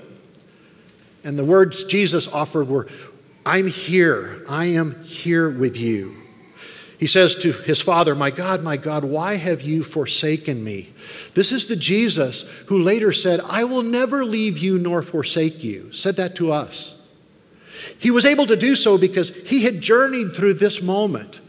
And 1.24 1.38
the 1.38 1.44
words 1.44 1.84
Jesus 1.84 2.28
offered 2.28 2.68
were, 2.68 2.86
I'm 3.44 3.66
here. 3.66 4.44
I 4.48 4.66
am 4.66 5.02
here 5.02 5.50
with 5.50 5.76
you. 5.76 6.14
He 6.98 7.06
says 7.06 7.34
to 7.36 7.52
his 7.52 7.80
father, 7.80 8.14
My 8.14 8.30
God, 8.30 8.62
my 8.62 8.76
God, 8.76 9.04
why 9.04 9.36
have 9.36 9.62
you 9.62 9.82
forsaken 9.82 10.62
me? 10.62 10.90
This 11.32 11.50
is 11.50 11.66
the 11.66 11.76
Jesus 11.76 12.42
who 12.66 12.78
later 12.78 13.10
said, 13.10 13.40
I 13.40 13.64
will 13.64 13.82
never 13.82 14.26
leave 14.26 14.58
you 14.58 14.78
nor 14.78 15.00
forsake 15.00 15.64
you. 15.64 15.90
Said 15.92 16.16
that 16.16 16.36
to 16.36 16.52
us. 16.52 17.00
He 17.98 18.10
was 18.10 18.26
able 18.26 18.46
to 18.46 18.56
do 18.56 18.76
so 18.76 18.98
because 18.98 19.34
he 19.34 19.62
had 19.62 19.80
journeyed 19.80 20.34
through 20.34 20.54
this 20.54 20.82
moment 20.82 21.40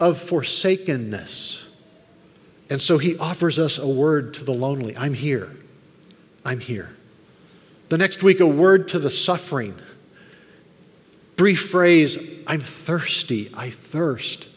of 0.00 0.20
forsakenness. 0.20 1.63
And 2.70 2.80
so 2.80 2.98
he 2.98 3.16
offers 3.18 3.58
us 3.58 3.78
a 3.78 3.86
word 3.86 4.34
to 4.34 4.44
the 4.44 4.54
lonely 4.54 4.96
I'm 4.96 5.14
here. 5.14 5.50
I'm 6.44 6.60
here. 6.60 6.90
The 7.88 7.98
next 7.98 8.22
week, 8.22 8.40
a 8.40 8.46
word 8.46 8.88
to 8.88 8.98
the 8.98 9.10
suffering. 9.10 9.74
Brief 11.36 11.68
phrase, 11.70 12.40
I'm 12.46 12.60
thirsty. 12.60 13.50
I 13.54 13.70
thirst. 13.70 14.48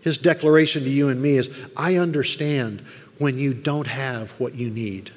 His 0.00 0.18
declaration 0.18 0.84
to 0.84 0.90
you 0.90 1.08
and 1.08 1.20
me 1.20 1.36
is 1.36 1.56
I 1.76 1.96
understand 1.96 2.82
when 3.18 3.38
you 3.38 3.54
don't 3.54 3.86
have 3.86 4.30
what 4.40 4.54
you 4.54 4.70
need. 4.70 5.10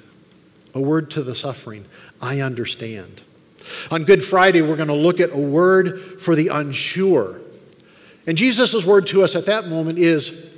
A 0.73 0.79
word 0.79 1.11
to 1.11 1.23
the 1.23 1.35
suffering, 1.35 1.85
I 2.21 2.41
understand. 2.41 3.21
On 3.91 4.03
Good 4.03 4.23
Friday, 4.23 4.61
we're 4.61 4.75
going 4.75 4.87
to 4.87 4.93
look 4.93 5.19
at 5.19 5.31
a 5.31 5.37
word 5.37 6.21
for 6.21 6.35
the 6.35 6.49
unsure. 6.49 7.39
And 8.25 8.37
Jesus' 8.37 8.85
word 8.85 9.07
to 9.07 9.23
us 9.23 9.35
at 9.35 9.45
that 9.47 9.67
moment 9.67 9.99
is 9.99 10.48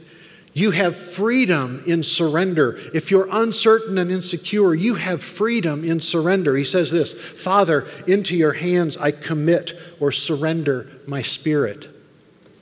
you 0.53 0.71
have 0.71 0.95
freedom 0.97 1.81
in 1.87 2.03
surrender. 2.03 2.77
If 2.93 3.09
you're 3.09 3.29
uncertain 3.31 3.97
and 3.97 4.11
insecure, 4.11 4.73
you 4.73 4.95
have 4.95 5.23
freedom 5.23 5.85
in 5.85 6.01
surrender. 6.01 6.57
He 6.57 6.65
says 6.65 6.91
this 6.91 7.13
Father, 7.13 7.87
into 8.05 8.35
your 8.35 8.53
hands 8.53 8.97
I 8.97 9.11
commit 9.11 9.73
or 9.99 10.11
surrender 10.11 10.91
my 11.07 11.21
spirit. 11.21 11.87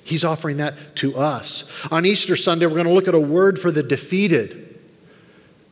He's 0.03 0.23
offering 0.23 0.57
that 0.57 0.95
to 0.97 1.15
us. 1.17 1.71
On 1.91 2.05
Easter 2.05 2.35
Sunday, 2.35 2.65
we're 2.65 2.73
going 2.73 2.87
to 2.87 2.93
look 2.93 3.07
at 3.07 3.15
a 3.15 3.19
word 3.19 3.59
for 3.59 3.71
the 3.71 3.83
defeated. 3.83 4.65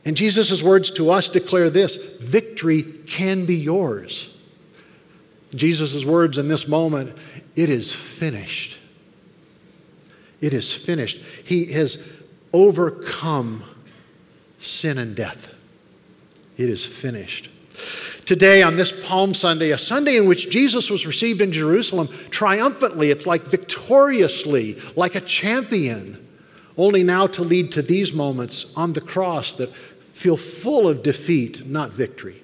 And 0.04 0.16
Jesus' 0.16 0.62
words 0.62 0.90
to 0.92 1.10
us 1.10 1.28
declare 1.28 1.70
this 1.70 1.96
victory 2.20 2.82
can 2.82 3.46
be 3.46 3.56
yours. 3.56 4.34
Jesus' 5.54 6.04
words 6.04 6.38
in 6.38 6.48
this 6.48 6.68
moment 6.68 7.16
it 7.56 7.68
is 7.68 7.92
finished. 7.92 8.77
It 10.40 10.52
is 10.52 10.72
finished. 10.72 11.18
He 11.44 11.72
has 11.72 12.06
overcome 12.52 13.64
sin 14.58 14.98
and 14.98 15.14
death. 15.14 15.52
It 16.56 16.68
is 16.68 16.84
finished. 16.84 17.50
Today, 18.24 18.62
on 18.62 18.76
this 18.76 18.92
Palm 19.06 19.32
Sunday, 19.32 19.70
a 19.70 19.78
Sunday 19.78 20.16
in 20.16 20.26
which 20.26 20.50
Jesus 20.50 20.90
was 20.90 21.06
received 21.06 21.40
in 21.40 21.50
Jerusalem 21.50 22.08
triumphantly, 22.30 23.10
it's 23.10 23.26
like 23.26 23.42
victoriously, 23.42 24.78
like 24.96 25.14
a 25.14 25.20
champion, 25.20 26.26
only 26.76 27.02
now 27.02 27.26
to 27.28 27.42
lead 27.42 27.72
to 27.72 27.82
these 27.82 28.12
moments 28.12 28.72
on 28.76 28.92
the 28.92 29.00
cross 29.00 29.54
that 29.54 29.74
feel 29.74 30.36
full 30.36 30.88
of 30.88 31.02
defeat, 31.02 31.66
not 31.66 31.90
victory. 31.90 32.42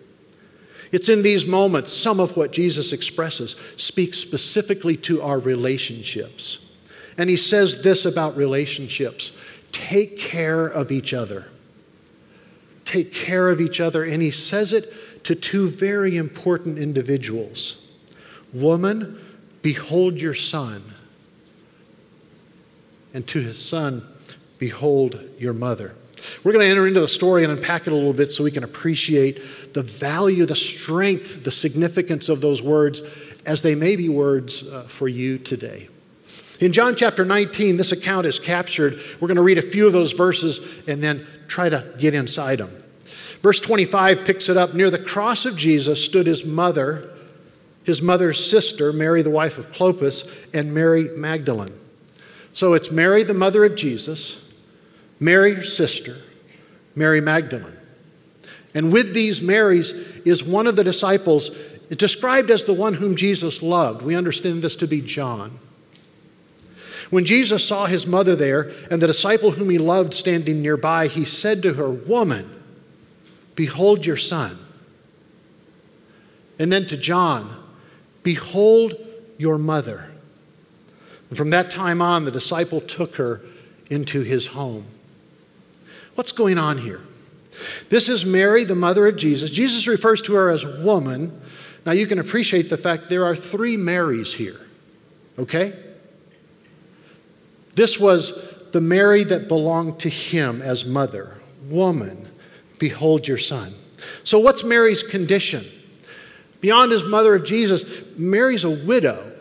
It's 0.90 1.08
in 1.08 1.22
these 1.22 1.44
moments, 1.44 1.92
some 1.92 2.20
of 2.20 2.36
what 2.36 2.52
Jesus 2.52 2.92
expresses 2.92 3.56
speaks 3.76 4.16
specifically 4.16 4.96
to 4.98 5.20
our 5.22 5.38
relationships. 5.38 6.63
And 7.16 7.30
he 7.30 7.36
says 7.36 7.82
this 7.82 8.04
about 8.04 8.36
relationships 8.36 9.36
take 9.72 10.18
care 10.18 10.66
of 10.66 10.92
each 10.92 11.12
other. 11.12 11.46
Take 12.84 13.12
care 13.12 13.48
of 13.48 13.60
each 13.60 13.80
other. 13.80 14.04
And 14.04 14.22
he 14.22 14.30
says 14.30 14.72
it 14.72 14.92
to 15.24 15.34
two 15.34 15.68
very 15.68 16.16
important 16.16 16.78
individuals 16.78 17.80
Woman, 18.52 19.20
behold 19.62 20.20
your 20.20 20.34
son. 20.34 20.82
And 23.12 23.26
to 23.28 23.40
his 23.40 23.60
son, 23.60 24.06
behold 24.58 25.20
your 25.38 25.52
mother. 25.52 25.94
We're 26.42 26.52
going 26.52 26.64
to 26.64 26.70
enter 26.70 26.86
into 26.86 27.00
the 27.00 27.08
story 27.08 27.44
and 27.44 27.52
unpack 27.52 27.86
it 27.86 27.92
a 27.92 27.96
little 27.96 28.12
bit 28.12 28.32
so 28.32 28.44
we 28.44 28.50
can 28.50 28.64
appreciate 28.64 29.74
the 29.74 29.82
value, 29.82 30.46
the 30.46 30.56
strength, 30.56 31.44
the 31.44 31.50
significance 31.50 32.28
of 32.28 32.40
those 32.40 32.62
words 32.62 33.02
as 33.44 33.62
they 33.62 33.74
may 33.74 33.96
be 33.96 34.08
words 34.08 34.66
uh, 34.68 34.84
for 34.84 35.08
you 35.08 35.38
today. 35.38 35.88
In 36.60 36.72
John 36.72 36.94
chapter 36.94 37.24
19, 37.24 37.76
this 37.76 37.92
account 37.92 38.26
is 38.26 38.38
captured. 38.38 39.00
We're 39.20 39.28
going 39.28 39.36
to 39.36 39.42
read 39.42 39.58
a 39.58 39.62
few 39.62 39.86
of 39.86 39.92
those 39.92 40.12
verses 40.12 40.86
and 40.86 41.02
then 41.02 41.26
try 41.48 41.68
to 41.68 41.94
get 41.98 42.14
inside 42.14 42.58
them. 42.58 42.70
Verse 43.40 43.60
25 43.60 44.24
picks 44.24 44.48
it 44.48 44.56
up. 44.56 44.72
Near 44.72 44.88
the 44.88 44.98
cross 44.98 45.46
of 45.46 45.56
Jesus 45.56 46.02
stood 46.02 46.26
his 46.26 46.44
mother, 46.46 47.10
his 47.82 48.00
mother's 48.00 48.48
sister, 48.48 48.92
Mary, 48.92 49.22
the 49.22 49.30
wife 49.30 49.58
of 49.58 49.70
Clopas, 49.72 50.26
and 50.54 50.72
Mary 50.72 51.08
Magdalene. 51.16 51.68
So 52.52 52.74
it's 52.74 52.90
Mary, 52.90 53.24
the 53.24 53.34
mother 53.34 53.64
of 53.64 53.74
Jesus, 53.74 54.48
Mary, 55.18 55.54
her 55.54 55.64
sister, 55.64 56.18
Mary 56.94 57.20
Magdalene. 57.20 57.76
And 58.74 58.92
with 58.92 59.12
these 59.12 59.40
Marys 59.40 59.90
is 60.24 60.44
one 60.44 60.66
of 60.66 60.76
the 60.76 60.84
disciples 60.84 61.50
described 61.90 62.50
as 62.50 62.64
the 62.64 62.72
one 62.72 62.94
whom 62.94 63.16
Jesus 63.16 63.60
loved. 63.60 64.02
We 64.02 64.14
understand 64.14 64.62
this 64.62 64.76
to 64.76 64.86
be 64.86 65.00
John. 65.00 65.58
When 67.10 67.24
Jesus 67.24 67.66
saw 67.66 67.86
his 67.86 68.06
mother 68.06 68.34
there 68.34 68.72
and 68.90 69.00
the 69.00 69.06
disciple 69.06 69.52
whom 69.52 69.70
he 69.70 69.78
loved 69.78 70.14
standing 70.14 70.62
nearby, 70.62 71.06
he 71.06 71.24
said 71.24 71.62
to 71.62 71.74
her, 71.74 71.90
Woman, 71.90 72.50
behold 73.54 74.06
your 74.06 74.16
son. 74.16 74.58
And 76.58 76.72
then 76.72 76.86
to 76.86 76.96
John, 76.96 77.64
Behold 78.24 78.96
your 79.38 79.58
mother. 79.58 80.06
And 81.28 81.38
from 81.38 81.50
that 81.50 81.70
time 81.70 82.02
on, 82.02 82.24
the 82.24 82.32
disciple 82.32 82.80
took 82.80 83.16
her 83.16 83.42
into 83.90 84.22
his 84.22 84.48
home. 84.48 84.86
What's 86.16 86.32
going 86.32 86.58
on 86.58 86.78
here? 86.78 87.00
This 87.90 88.08
is 88.08 88.24
Mary, 88.24 88.64
the 88.64 88.74
mother 88.74 89.06
of 89.06 89.16
Jesus. 89.16 89.50
Jesus 89.50 89.86
refers 89.86 90.22
to 90.22 90.34
her 90.34 90.50
as 90.50 90.64
woman. 90.64 91.40
Now 91.86 91.92
you 91.92 92.06
can 92.06 92.18
appreciate 92.18 92.70
the 92.70 92.78
fact 92.78 93.08
there 93.08 93.24
are 93.24 93.36
three 93.36 93.76
Marys 93.76 94.34
here, 94.34 94.60
okay? 95.38 95.72
This 97.74 97.98
was 97.98 98.52
the 98.72 98.80
Mary 98.80 99.24
that 99.24 99.48
belonged 99.48 100.00
to 100.00 100.08
him 100.08 100.62
as 100.62 100.84
mother. 100.84 101.36
Woman, 101.68 102.28
behold 102.78 103.26
your 103.26 103.38
son. 103.38 103.74
So, 104.24 104.38
what's 104.38 104.64
Mary's 104.64 105.02
condition? 105.02 105.64
Beyond 106.60 106.92
his 106.92 107.04
mother 107.04 107.34
of 107.34 107.44
Jesus, 107.44 108.02
Mary's 108.16 108.64
a 108.64 108.70
widow 108.70 109.32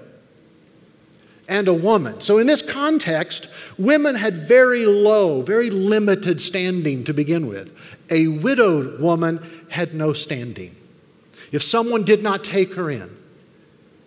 and 1.47 1.67
a 1.67 1.73
woman. 1.73 2.21
So, 2.21 2.37
in 2.37 2.47
this 2.47 2.61
context, 2.61 3.47
women 3.77 4.15
had 4.15 4.35
very 4.35 4.85
low, 4.85 5.41
very 5.41 5.69
limited 5.69 6.41
standing 6.41 7.03
to 7.05 7.13
begin 7.13 7.47
with. 7.47 7.75
A 8.09 8.27
widowed 8.27 9.01
woman 9.01 9.39
had 9.69 9.93
no 9.93 10.13
standing. 10.13 10.75
If 11.51 11.63
someone 11.63 12.03
did 12.03 12.23
not 12.23 12.43
take 12.43 12.73
her 12.75 12.89
in, 12.89 13.09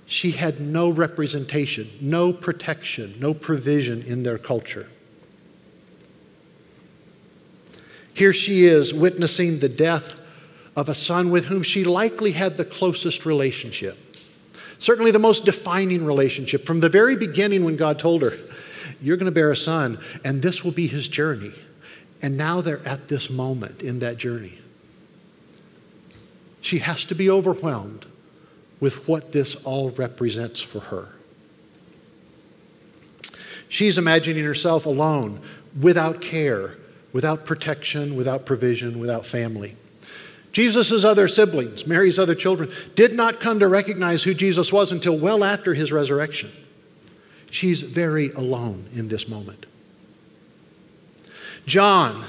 she 0.07 0.31
had 0.31 0.61
no 0.61 0.89
representation, 0.89 1.91
no 2.01 2.33
protection, 2.33 3.17
no 3.19 3.35
provision 3.35 4.03
in 4.03 4.23
their 4.23 4.39
culture. 4.39 4.89
Here 8.15 8.33
she 8.33 8.65
is 8.65 8.95
witnessing 8.95 9.59
the 9.59 9.69
death 9.69 10.21
of 10.77 10.89
a 10.89 10.95
son 10.95 11.31
with 11.31 11.47
whom 11.47 11.63
she 11.63 11.85
likely 11.85 12.33
had 12.33 12.57
the 12.57 12.65
closest 12.65 13.27
relationship. 13.27 13.99
Certainly 14.79 15.11
the 15.11 15.19
most 15.19 15.45
defining 15.45 16.05
relationship. 16.05 16.67
From 16.67 16.81
the 16.81 16.89
very 16.89 17.17
beginning, 17.17 17.65
when 17.65 17.77
God 17.77 17.99
told 17.99 18.23
her, 18.23 18.33
You're 19.03 19.17
going 19.17 19.27
to 19.27 19.35
bear 19.35 19.51
a 19.51 19.57
son, 19.57 19.99
and 20.25 20.41
this 20.41 20.63
will 20.63 20.73
be 20.73 20.87
his 20.87 21.09
journey. 21.09 21.53
And 22.23 22.37
now 22.37 22.61
they're 22.61 22.87
at 22.87 23.09
this 23.09 23.29
moment 23.29 23.83
in 23.83 23.99
that 23.99 24.17
journey. 24.19 24.59
She 26.61 26.79
has 26.79 27.05
to 27.07 27.15
be 27.15 27.29
overwhelmed 27.29 28.07
with 28.81 29.09
what 29.09 29.33
this 29.33 29.55
all 29.65 29.91
represents 29.91 30.61
for 30.61 30.81
her. 30.81 31.09
She's 33.69 33.99
imagining 33.99 34.45
herself 34.45 34.87
alone, 34.87 35.41
without 35.81 36.21
care, 36.21 36.77
without 37.13 37.45
protection, 37.45 38.17
without 38.17 38.47
provision, 38.47 38.99
without 38.99 39.27
family. 39.27 39.75
Jesus' 40.53 41.05
other 41.05 41.29
siblings, 41.29 41.87
Mary's 41.87 42.19
other 42.19 42.35
children, 42.35 42.71
did 42.95 43.13
not 43.13 43.41
come 43.41 43.59
to 43.59 43.69
recognize 43.69 44.23
who 44.23 44.33
Jesus 44.33 44.73
was 44.73 44.93
until 44.93 45.19
well 45.19 45.45
after 45.45 45.75
his 45.75 45.93
resurrection. 45.93 46.51
She's 47.51 47.83
very 47.83 48.31
alone 48.31 48.87
in 48.95 49.09
this 49.09 49.29
moment. 49.29 49.67
John, 51.67 52.25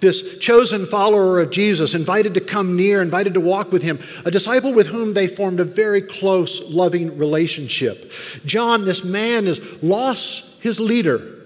this 0.00 0.38
chosen 0.38 0.86
follower 0.86 1.40
of 1.40 1.50
Jesus, 1.50 1.94
invited 1.94 2.34
to 2.34 2.40
come 2.40 2.76
near, 2.76 3.02
invited 3.02 3.34
to 3.34 3.40
walk 3.40 3.72
with 3.72 3.82
him, 3.82 3.98
a 4.24 4.30
disciple 4.30 4.72
with 4.72 4.86
whom 4.86 5.14
they 5.14 5.26
formed 5.26 5.60
a 5.60 5.64
very 5.64 6.02
close, 6.02 6.62
loving 6.62 7.16
relationship. 7.16 8.12
John, 8.44 8.84
this 8.84 9.04
man, 9.04 9.46
has 9.46 9.60
lost 9.82 10.60
his 10.60 10.80
leader. 10.80 11.42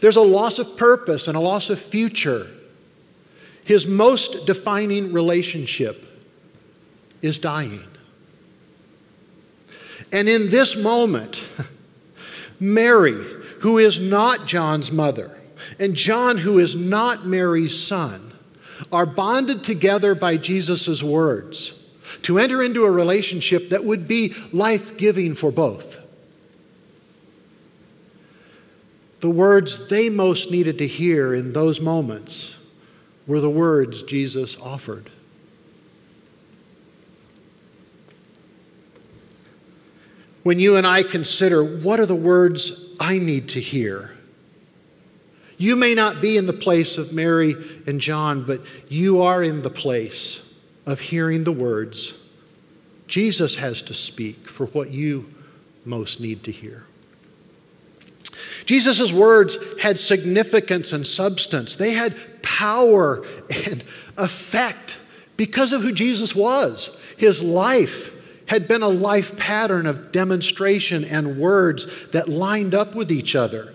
There's 0.00 0.16
a 0.16 0.22
loss 0.22 0.58
of 0.58 0.76
purpose 0.76 1.28
and 1.28 1.36
a 1.36 1.40
loss 1.40 1.70
of 1.70 1.80
future. 1.80 2.48
His 3.64 3.86
most 3.86 4.46
defining 4.46 5.12
relationship 5.12 6.06
is 7.22 7.38
dying. 7.38 7.82
And 10.12 10.28
in 10.28 10.50
this 10.50 10.76
moment, 10.76 11.42
Mary, 12.60 13.14
who 13.60 13.78
is 13.78 13.98
not 13.98 14.46
John's 14.46 14.92
mother, 14.92 15.36
and 15.78 15.94
John, 15.94 16.38
who 16.38 16.58
is 16.58 16.76
not 16.76 17.26
Mary's 17.26 17.78
son, 17.78 18.32
are 18.92 19.06
bonded 19.06 19.64
together 19.64 20.14
by 20.14 20.36
Jesus' 20.36 21.02
words 21.02 21.80
to 22.22 22.38
enter 22.38 22.62
into 22.62 22.84
a 22.84 22.90
relationship 22.90 23.70
that 23.70 23.84
would 23.84 24.06
be 24.06 24.34
life 24.52 24.96
giving 24.96 25.34
for 25.34 25.50
both. 25.50 26.00
The 29.20 29.30
words 29.30 29.88
they 29.88 30.10
most 30.10 30.50
needed 30.50 30.78
to 30.78 30.86
hear 30.86 31.34
in 31.34 31.52
those 31.52 31.80
moments 31.80 32.56
were 33.26 33.40
the 33.40 33.50
words 33.50 34.02
Jesus 34.02 34.58
offered. 34.60 35.10
When 40.42 40.58
you 40.58 40.76
and 40.76 40.86
I 40.86 41.02
consider 41.02 41.64
what 41.64 42.00
are 42.00 42.06
the 42.06 42.14
words 42.14 42.94
I 43.00 43.18
need 43.18 43.48
to 43.50 43.60
hear 43.60 44.13
you 45.56 45.76
may 45.76 45.94
not 45.94 46.20
be 46.20 46.36
in 46.36 46.46
the 46.46 46.52
place 46.52 46.98
of 46.98 47.12
Mary 47.12 47.54
and 47.86 48.00
John, 48.00 48.44
but 48.44 48.60
you 48.88 49.22
are 49.22 49.42
in 49.42 49.62
the 49.62 49.70
place 49.70 50.52
of 50.86 51.00
hearing 51.00 51.44
the 51.44 51.52
words 51.52 52.14
Jesus 53.06 53.56
has 53.56 53.82
to 53.82 53.94
speak 53.94 54.48
for 54.48 54.66
what 54.66 54.90
you 54.90 55.32
most 55.84 56.20
need 56.20 56.42
to 56.44 56.52
hear. 56.52 56.84
Jesus' 58.64 59.12
words 59.12 59.58
had 59.80 60.00
significance 60.00 60.92
and 60.92 61.06
substance, 61.06 61.76
they 61.76 61.92
had 61.92 62.14
power 62.42 63.24
and 63.66 63.84
effect 64.16 64.98
because 65.36 65.72
of 65.72 65.82
who 65.82 65.92
Jesus 65.92 66.34
was. 66.34 66.96
His 67.16 67.42
life 67.42 68.10
had 68.46 68.68
been 68.68 68.82
a 68.82 68.88
life 68.88 69.36
pattern 69.38 69.86
of 69.86 70.12
demonstration 70.12 71.04
and 71.04 71.38
words 71.38 71.86
that 72.08 72.28
lined 72.28 72.74
up 72.74 72.94
with 72.94 73.10
each 73.10 73.34
other. 73.34 73.73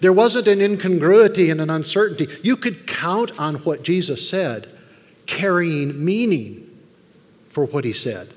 There 0.00 0.12
wasn't 0.12 0.48
an 0.48 0.62
incongruity 0.62 1.50
and 1.50 1.60
an 1.60 1.70
uncertainty. 1.70 2.28
You 2.42 2.56
could 2.56 2.86
count 2.86 3.38
on 3.38 3.56
what 3.56 3.82
Jesus 3.82 4.28
said, 4.28 4.72
carrying 5.26 6.02
meaning 6.02 6.66
for 7.50 7.66
what 7.66 7.84
he 7.84 7.92
said. 7.92 8.28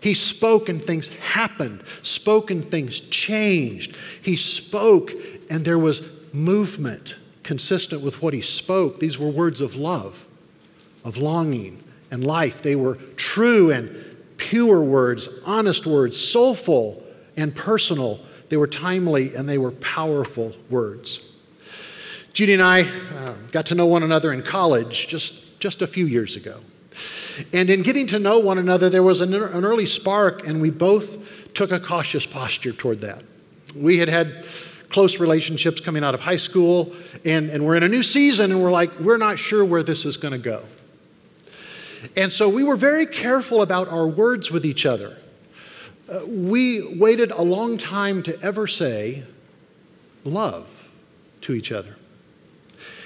He 0.00 0.14
spoke 0.14 0.68
and 0.68 0.82
things 0.82 1.12
happened, 1.14 1.82
spoke 2.02 2.50
and 2.50 2.64
things 2.64 3.00
changed. 3.00 3.98
He 4.22 4.36
spoke 4.36 5.12
and 5.50 5.64
there 5.64 5.78
was 5.78 6.08
movement 6.32 7.16
consistent 7.42 8.02
with 8.02 8.22
what 8.22 8.34
he 8.34 8.42
spoke. 8.42 9.00
These 9.00 9.18
were 9.18 9.28
words 9.28 9.60
of 9.60 9.74
love, 9.74 10.26
of 11.04 11.16
longing 11.16 11.82
and 12.10 12.24
life. 12.24 12.62
They 12.62 12.76
were 12.76 12.96
true 13.16 13.72
and 13.72 13.90
pure 14.36 14.80
words, 14.80 15.28
honest 15.44 15.86
words, 15.86 16.16
soulful 16.16 17.02
and 17.36 17.54
personal 17.56 18.20
they 18.48 18.56
were 18.56 18.66
timely 18.66 19.34
and 19.34 19.48
they 19.48 19.58
were 19.58 19.72
powerful 19.72 20.54
words. 20.70 21.32
Judy 22.32 22.54
and 22.54 22.62
I 22.62 22.82
uh, 22.82 23.34
got 23.50 23.66
to 23.66 23.74
know 23.74 23.86
one 23.86 24.02
another 24.02 24.32
in 24.32 24.42
college 24.42 25.08
just, 25.08 25.58
just 25.60 25.82
a 25.82 25.86
few 25.86 26.06
years 26.06 26.36
ago. 26.36 26.60
And 27.52 27.70
in 27.70 27.82
getting 27.82 28.06
to 28.08 28.18
know 28.18 28.38
one 28.38 28.58
another, 28.58 28.88
there 28.88 29.02
was 29.02 29.20
an, 29.20 29.34
an 29.34 29.64
early 29.64 29.86
spark, 29.86 30.46
and 30.46 30.60
we 30.60 30.70
both 30.70 31.52
took 31.52 31.72
a 31.72 31.80
cautious 31.80 32.26
posture 32.26 32.72
toward 32.72 33.00
that. 33.00 33.22
We 33.74 33.98
had 33.98 34.08
had 34.08 34.44
close 34.88 35.18
relationships 35.18 35.80
coming 35.80 36.02
out 36.02 36.14
of 36.14 36.20
high 36.20 36.36
school, 36.36 36.94
and, 37.24 37.50
and 37.50 37.64
we're 37.64 37.76
in 37.76 37.82
a 37.82 37.88
new 37.88 38.02
season, 38.02 38.50
and 38.52 38.62
we're 38.62 38.70
like, 38.70 38.98
we're 39.00 39.18
not 39.18 39.38
sure 39.38 39.64
where 39.64 39.82
this 39.82 40.04
is 40.04 40.16
going 40.16 40.32
to 40.32 40.38
go. 40.38 40.62
And 42.16 42.32
so 42.32 42.48
we 42.48 42.64
were 42.64 42.76
very 42.76 43.06
careful 43.06 43.62
about 43.62 43.88
our 43.88 44.06
words 44.06 44.50
with 44.50 44.64
each 44.64 44.86
other. 44.86 45.16
We 46.26 46.96
waited 46.96 47.30
a 47.30 47.42
long 47.42 47.76
time 47.76 48.22
to 48.24 48.40
ever 48.40 48.66
say 48.66 49.24
love 50.24 50.88
to 51.42 51.54
each 51.54 51.70
other. 51.72 51.96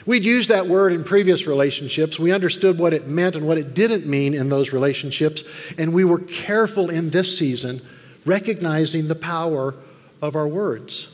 We'd 0.05 0.25
used 0.25 0.49
that 0.49 0.67
word 0.67 0.93
in 0.93 1.05
previous 1.05 1.47
relationships. 1.47 2.19
We 2.19 2.33
understood 2.33 2.79
what 2.79 2.93
it 2.93 3.07
meant 3.07 3.37
and 3.37 3.47
what 3.47 3.59
it 3.59 3.75
didn't 3.75 4.07
mean 4.07 4.35
in 4.35 4.49
those 4.49 4.73
relationships, 4.73 5.73
and 5.79 5.95
we 5.95 6.05
were 6.05 6.19
careful 6.19 6.91
in 6.91 7.11
this 7.11 7.39
season, 7.39 7.81
recognizing 8.25 9.07
the 9.07 9.15
power 9.15 9.75
of 10.21 10.35
our 10.35 10.49
words. 10.49 11.09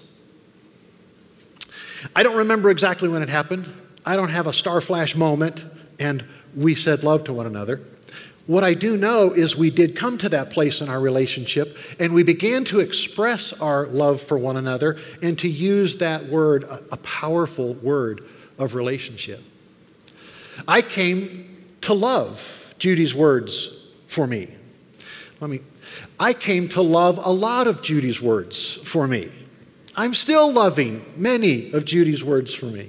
I 2.17 2.23
don't 2.23 2.37
remember 2.37 2.71
exactly 2.71 3.09
when 3.09 3.23
it 3.23 3.29
happened. 3.29 3.71
I 4.07 4.17
don't 4.17 4.31
have 4.31 4.47
a 4.47 4.53
star 4.53 4.81
flash 4.81 5.15
moment, 5.17 5.65
and 5.99 6.25
we 6.57 6.75
said 6.75 7.05
love 7.05 7.25
to 7.25 7.33
one 7.33 7.47
another. 7.47 7.81
What 8.49 8.65
I 8.65 8.73
do 8.73 8.97
know 8.97 9.33
is 9.33 9.57
we 9.57 9.69
did 9.69 9.95
come 9.95 10.17
to 10.19 10.31
that 10.31 10.49
place 10.49 10.81
in 10.81 10.89
our 10.89 10.99
relationship 10.99 11.77
and 12.01 12.15
we 12.15 12.23
began 12.23 12.65
to 12.65 12.81
express 12.81 13.53
our 13.53 13.87
love 13.89 14.23
for 14.23 14.39
one 14.39 14.57
another 14.57 14.97
and 15.23 15.39
to 15.41 15.51
use 15.51 15.99
that 15.99 16.25
word, 16.31 16.65
a, 16.65 16.97
powerful 16.97 17.75
word 17.75 18.27
of 18.57 18.75
relationship. 18.75 19.43
I 20.67 20.81
came 20.81 21.59
to 21.83 21.93
love 21.93 22.75
Judy's 22.79 23.15
words 23.15 23.71
for 24.07 24.27
me. 24.27 24.49
Let 25.41 25.51
me, 25.51 25.61
I 26.19 26.33
came 26.33 26.71
to 26.71 26.81
love 26.81 27.21
a 27.23 27.31
lot 27.31 27.67
of 27.67 27.83
Judy's 27.83 28.23
words 28.23 28.77
for 28.77 29.07
me. 29.07 29.31
I'm 29.95 30.15
still 30.15 30.51
loving 30.51 31.05
many 31.17 31.71
of 31.73 31.85
Judy's 31.85 32.25
words 32.25 32.55
for 32.55 32.67
me. 32.67 32.89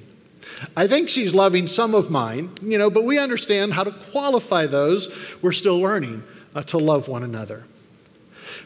I 0.76 0.88
think 0.88 1.10
she's 1.10 1.34
loving 1.34 1.68
some 1.68 1.96
of 1.96 2.12
mine, 2.12 2.52
you 2.62 2.78
know, 2.78 2.90
but 2.90 3.04
we 3.04 3.18
understand 3.18 3.74
how 3.74 3.84
to 3.84 3.92
qualify 3.92 4.66
those. 4.66 5.36
We're 5.42 5.52
still 5.52 5.80
learning 5.80 6.24
uh, 6.56 6.64
to 6.64 6.78
love 6.78 7.08
one 7.08 7.24
another. 7.24 7.64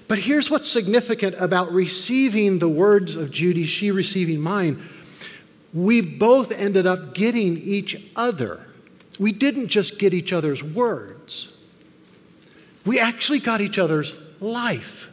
But 0.08 0.20
here's 0.20 0.50
what's 0.50 0.68
significant 0.68 1.36
about 1.40 1.72
receiving 1.72 2.60
the 2.60 2.70
words 2.70 3.16
of 3.16 3.32
Judy, 3.32 3.66
she 3.66 3.92
receiving 3.92 4.40
mine. 4.40 4.82
We 5.74 6.02
both 6.02 6.52
ended 6.52 6.86
up 6.86 7.14
getting 7.14 7.58
each 7.58 8.06
other. 8.16 8.66
We 9.20 9.32
didn't 9.32 9.68
just 9.68 10.00
get 10.00 10.14
each 10.14 10.34
other's 10.34 10.64
words, 10.64 11.54
we 12.86 13.00
actually 13.00 13.40
got 13.40 13.62
each 13.62 13.78
other's 13.78 14.20
life. 14.40 15.10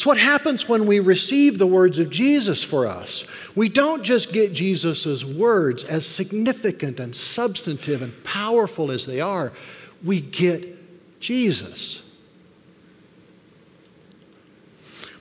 It's 0.00 0.06
what 0.06 0.16
happens 0.16 0.66
when 0.66 0.86
we 0.86 0.98
receive 0.98 1.58
the 1.58 1.66
words 1.66 1.98
of 1.98 2.08
Jesus 2.08 2.64
for 2.64 2.86
us. 2.86 3.26
We 3.54 3.68
don't 3.68 4.02
just 4.02 4.32
get 4.32 4.54
Jesus' 4.54 5.26
words, 5.26 5.84
as 5.84 6.06
significant 6.06 6.98
and 6.98 7.14
substantive 7.14 8.00
and 8.00 8.24
powerful 8.24 8.90
as 8.90 9.04
they 9.04 9.20
are, 9.20 9.52
we 10.02 10.22
get 10.22 11.20
Jesus. 11.20 12.16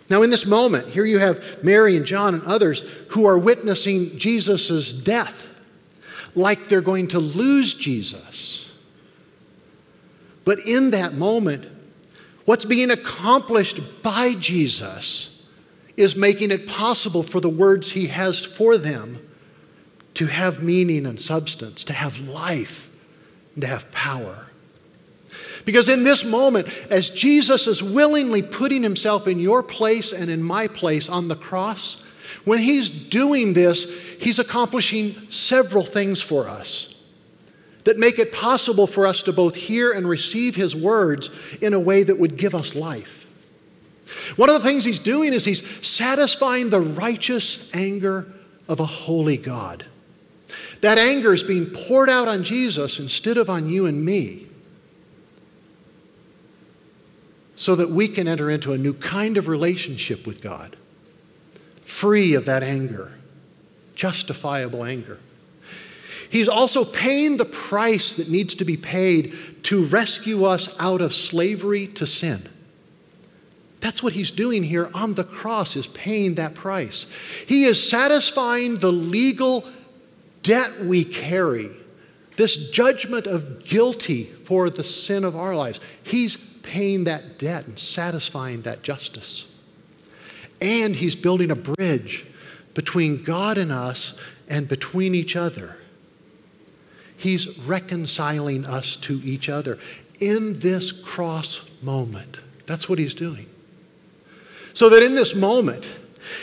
Now, 0.09 0.21
in 0.21 0.29
this 0.29 0.45
moment, 0.45 0.87
here 0.87 1.03
you 1.03 1.19
have 1.19 1.61
Mary 1.61 1.97
and 1.97 2.05
John 2.05 2.35
and 2.35 2.43
others 2.43 2.85
who 3.09 3.25
are 3.25 3.37
witnessing 3.37 4.17
Jesus' 4.17 4.93
death, 4.93 5.49
like 6.35 6.69
they're 6.69 6.79
going 6.79 7.09
to 7.09 7.19
lose 7.19 7.73
Jesus. 7.73 8.71
But 10.45 10.59
in 10.59 10.91
that 10.91 11.15
moment, 11.15 11.67
What's 12.49 12.65
being 12.65 12.89
accomplished 12.89 14.01
by 14.01 14.33
Jesus 14.33 15.45
is 15.95 16.15
making 16.15 16.49
it 16.49 16.67
possible 16.67 17.21
for 17.21 17.39
the 17.39 17.47
words 17.47 17.91
he 17.91 18.07
has 18.07 18.43
for 18.43 18.75
them 18.75 19.19
to 20.15 20.25
have 20.25 20.63
meaning 20.63 21.05
and 21.05 21.21
substance, 21.21 21.83
to 21.83 21.93
have 21.93 22.27
life, 22.27 22.89
and 23.53 23.61
to 23.61 23.67
have 23.67 23.91
power. 23.91 24.47
Because 25.63 25.87
in 25.87 26.03
this 26.03 26.23
moment, 26.23 26.69
as 26.89 27.11
Jesus 27.11 27.67
is 27.67 27.83
willingly 27.83 28.41
putting 28.41 28.81
himself 28.81 29.27
in 29.27 29.37
your 29.37 29.61
place 29.61 30.11
and 30.11 30.31
in 30.31 30.41
my 30.41 30.67
place 30.67 31.07
on 31.07 31.27
the 31.27 31.35
cross, 31.35 32.03
when 32.45 32.57
he's 32.57 32.89
doing 32.89 33.53
this, 33.53 33.95
he's 34.19 34.39
accomplishing 34.39 35.13
several 35.29 35.83
things 35.83 36.19
for 36.19 36.49
us 36.49 36.98
that 37.89 37.97
make 37.97 38.19
it 38.19 38.31
possible 38.31 38.85
for 38.85 39.07
us 39.07 39.23
to 39.23 39.33
both 39.33 39.55
hear 39.55 39.93
and 39.93 40.07
receive 40.07 40.55
His 40.55 40.75
words 40.75 41.31
in 41.59 41.73
a 41.73 41.79
way 41.79 42.03
that 42.03 42.19
would 42.19 42.37
give 42.37 42.53
us 42.53 42.75
life. 42.75 43.25
One 44.35 44.47
of 44.47 44.61
the 44.61 44.67
things 44.67 44.85
He's 44.85 44.99
doing 44.99 45.33
is 45.33 45.43
He's 45.43 45.67
satisfying 45.83 46.69
the 46.69 46.81
righteous 46.81 47.67
anger 47.73 48.31
of 48.67 48.79
a 48.79 48.85
holy 48.85 49.37
God. 49.37 49.87
That 50.81 50.99
anger 50.99 51.33
is 51.33 51.41
being 51.41 51.65
poured 51.65 52.11
out 52.11 52.27
on 52.27 52.43
Jesus 52.43 52.99
instead 52.99 53.37
of 53.37 53.49
on 53.49 53.67
you 53.67 53.87
and 53.87 54.05
me 54.05 54.45
so 57.55 57.75
that 57.75 57.89
we 57.89 58.07
can 58.07 58.27
enter 58.27 58.51
into 58.51 58.71
a 58.71 58.77
new 58.77 58.93
kind 58.93 59.35
of 59.35 59.47
relationship 59.47 60.27
with 60.27 60.43
God, 60.43 60.75
free 61.81 62.35
of 62.35 62.45
that 62.45 62.61
anger, 62.61 63.13
justifiable 63.95 64.85
anger. 64.85 65.17
He's 66.29 66.47
also 66.47 66.85
paying 66.85 67.37
the 67.37 67.45
price 67.45 68.13
that 68.13 68.29
needs 68.29 68.55
to 68.55 68.65
be 68.65 68.77
paid 68.77 69.33
to 69.63 69.85
rescue 69.85 70.45
us 70.45 70.75
out 70.79 71.01
of 71.01 71.13
slavery 71.13 71.87
to 71.87 72.05
sin. 72.05 72.47
That's 73.79 74.03
what 74.03 74.13
he's 74.13 74.31
doing 74.31 74.63
here 74.63 74.89
on 74.93 75.13
the 75.13 75.23
cross 75.23 75.75
is 75.75 75.87
paying 75.87 76.35
that 76.35 76.53
price. 76.53 77.07
He 77.47 77.63
is 77.63 77.89
satisfying 77.89 78.77
the 78.77 78.91
legal 78.91 79.67
debt 80.43 80.81
we 80.81 81.03
carry. 81.03 81.71
This 82.35 82.69
judgment 82.71 83.25
of 83.25 83.63
guilty 83.63 84.25
for 84.25 84.69
the 84.69 84.83
sin 84.83 85.23
of 85.23 85.35
our 85.35 85.55
lives. 85.55 85.85
He's 86.03 86.35
paying 86.37 87.05
that 87.05 87.39
debt 87.39 87.67
and 87.67 87.79
satisfying 87.79 88.61
that 88.63 88.83
justice. 88.83 89.47
And 90.61 90.95
he's 90.95 91.15
building 91.15 91.51
a 91.51 91.55
bridge 91.55 92.25
between 92.73 93.23
God 93.23 93.57
and 93.57 93.71
us 93.71 94.17
and 94.47 94.67
between 94.67 95.15
each 95.15 95.35
other. 95.35 95.78
He's 97.19 97.59
reconciling 97.59 98.65
us 98.65 98.95
to 98.97 99.21
each 99.23 99.49
other 99.49 99.77
in 100.19 100.59
this 100.59 100.91
cross 100.91 101.69
moment. 101.81 102.39
That's 102.65 102.89
what 102.89 102.97
he's 102.97 103.13
doing. 103.13 103.45
So 104.73 104.89
that 104.89 105.03
in 105.03 105.15
this 105.15 105.35
moment, 105.35 105.89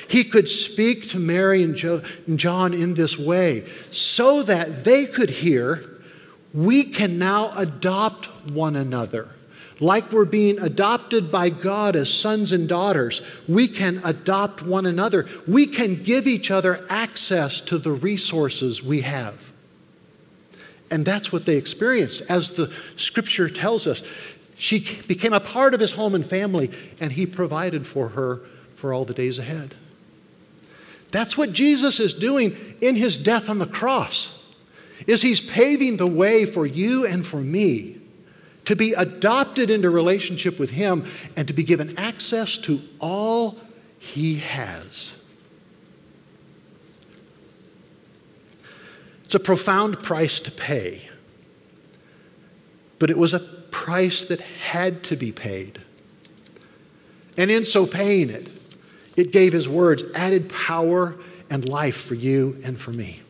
he 0.09 0.25
could 0.25 0.49
speak 0.49 1.09
to 1.09 1.19
Mary 1.19 1.63
and 1.63 1.77
John 2.39 2.75
in 2.75 2.95
this 2.95 3.19
way 3.19 3.67
so 3.91 4.43
that 4.43 4.85
they 4.85 5.07
could 5.07 5.31
hear, 5.31 6.03
we 6.53 6.85
can 6.85 7.19
now 7.19 7.53
adopt 7.57 8.27
one 8.51 8.77
another. 8.77 9.31
Like 9.79 10.11
we're 10.11 10.25
being 10.25 10.59
adopted 10.59 11.31
by 11.31 11.51
God 11.51 11.97
as 11.97 12.13
sons 12.13 12.53
and 12.53 12.69
daughters, 12.69 13.23
we 13.47 13.69
can 13.69 14.01
adopt 14.05 14.63
one 14.63 14.87
another. 14.87 15.27
We 15.47 15.67
can 15.67 16.03
give 16.03 16.27
each 16.27 16.51
other 16.51 16.85
access 16.89 17.61
to 17.63 17.79
the 17.79 17.93
resources 17.93 18.83
we 18.83 19.03
have. 19.03 19.46
And 20.91 21.05
that's 21.05 21.33
what 21.33 21.47
they 21.47 21.57
experienced. 21.57 22.23
As 22.29 22.53
the 22.53 22.73
scripture 22.97 23.49
tells 23.49 23.87
us, 23.87 24.03
she 24.57 24.87
became 25.07 25.33
a 25.33 25.41
part 25.41 25.75
of 25.75 25.81
his 25.81 25.93
home 25.93 26.15
and 26.15 26.25
family, 26.25 26.71
and 27.01 27.13
he 27.13 27.27
provided 27.27 27.87
for 27.87 28.11
her 28.11 28.41
for 28.75 28.93
all 28.93 29.05
the 29.05 29.15
days 29.15 29.39
ahead. 29.39 29.75
That's 31.11 31.37
what 31.37 31.53
Jesus 31.53 32.01
is 32.01 32.15
doing 32.15 32.57
in 32.81 32.97
his 32.97 33.17
death 33.17 33.49
on 33.49 33.59
the 33.59 33.67
cross. 33.67 34.43
Is 35.07 35.23
he's 35.23 35.41
paving 35.41 35.99
the 35.99 36.07
way 36.07 36.47
for 36.47 36.67
you 36.67 37.07
and 37.07 37.25
for 37.25 37.39
me 37.39 38.01
to 38.65 38.75
be 38.75 38.95
adopted 38.95 39.71
into 39.71 39.91
relationship 39.91 40.59
with 40.59 40.71
him 40.71 41.07
and 41.37 41.47
to 41.47 41.55
be 41.55 41.63
given 41.63 41.97
access 41.99 42.59
to 42.59 42.83
all 42.99 43.57
he 43.99 44.37
has. 44.37 45.13
It's 49.27 49.35
a 49.35 49.41
profound 49.41 49.99
price 50.05 50.39
to 50.39 50.53
pay, 50.53 51.03
but 53.01 53.11
it 53.11 53.19
was 53.19 53.35
a 53.35 53.41
price 53.41 54.25
that 54.27 54.41
had 54.41 55.03
to 55.05 55.17
be 55.17 55.33
paid. 55.33 55.81
And 57.37 57.51
in 57.51 57.65
so 57.65 57.87
paying 57.87 58.31
it, 58.31 58.47
it 59.17 59.33
gave 59.33 59.53
his 59.53 59.69
words 59.69 60.05
added 60.15 60.49
power 60.49 61.17
and 61.51 61.69
life 61.69 61.97
for 61.97 62.15
you 62.15 62.61
and 62.65 62.79
for 62.79 62.93
me. 62.93 63.21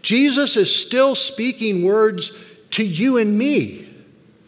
Jesus 0.00 0.56
is 0.56 0.74
still 0.74 1.14
speaking 1.14 1.82
words 1.82 2.32
to 2.70 2.82
you 2.82 3.18
and 3.18 3.36
me 3.36 3.86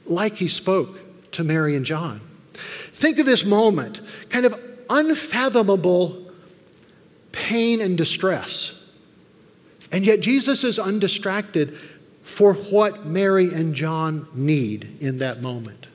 like 0.07 0.33
he 0.33 0.49
spoke 0.49 0.99
to 1.33 1.45
Mary 1.45 1.77
and 1.77 1.85
John. 1.85 2.23
Think 2.95 3.19
of 3.19 3.27
this 3.27 3.45
moment, 3.45 4.01
kind 4.31 4.47
of 4.47 4.55
unfathomable 4.89 6.33
pain 7.33 7.83
and 7.83 7.99
distress 7.99 8.78
and 9.91 10.05
yet, 10.05 10.21
Jesus 10.21 10.65
is 10.65 10.79
undistracted 10.79 11.77
for 12.23 12.55
what 12.55 13.07
Mary 13.07 13.53
and 13.53 13.75
John 13.75 14.29
need 14.35 14.99
in 15.01 15.19
that 15.19 15.41
moment. 15.41 15.87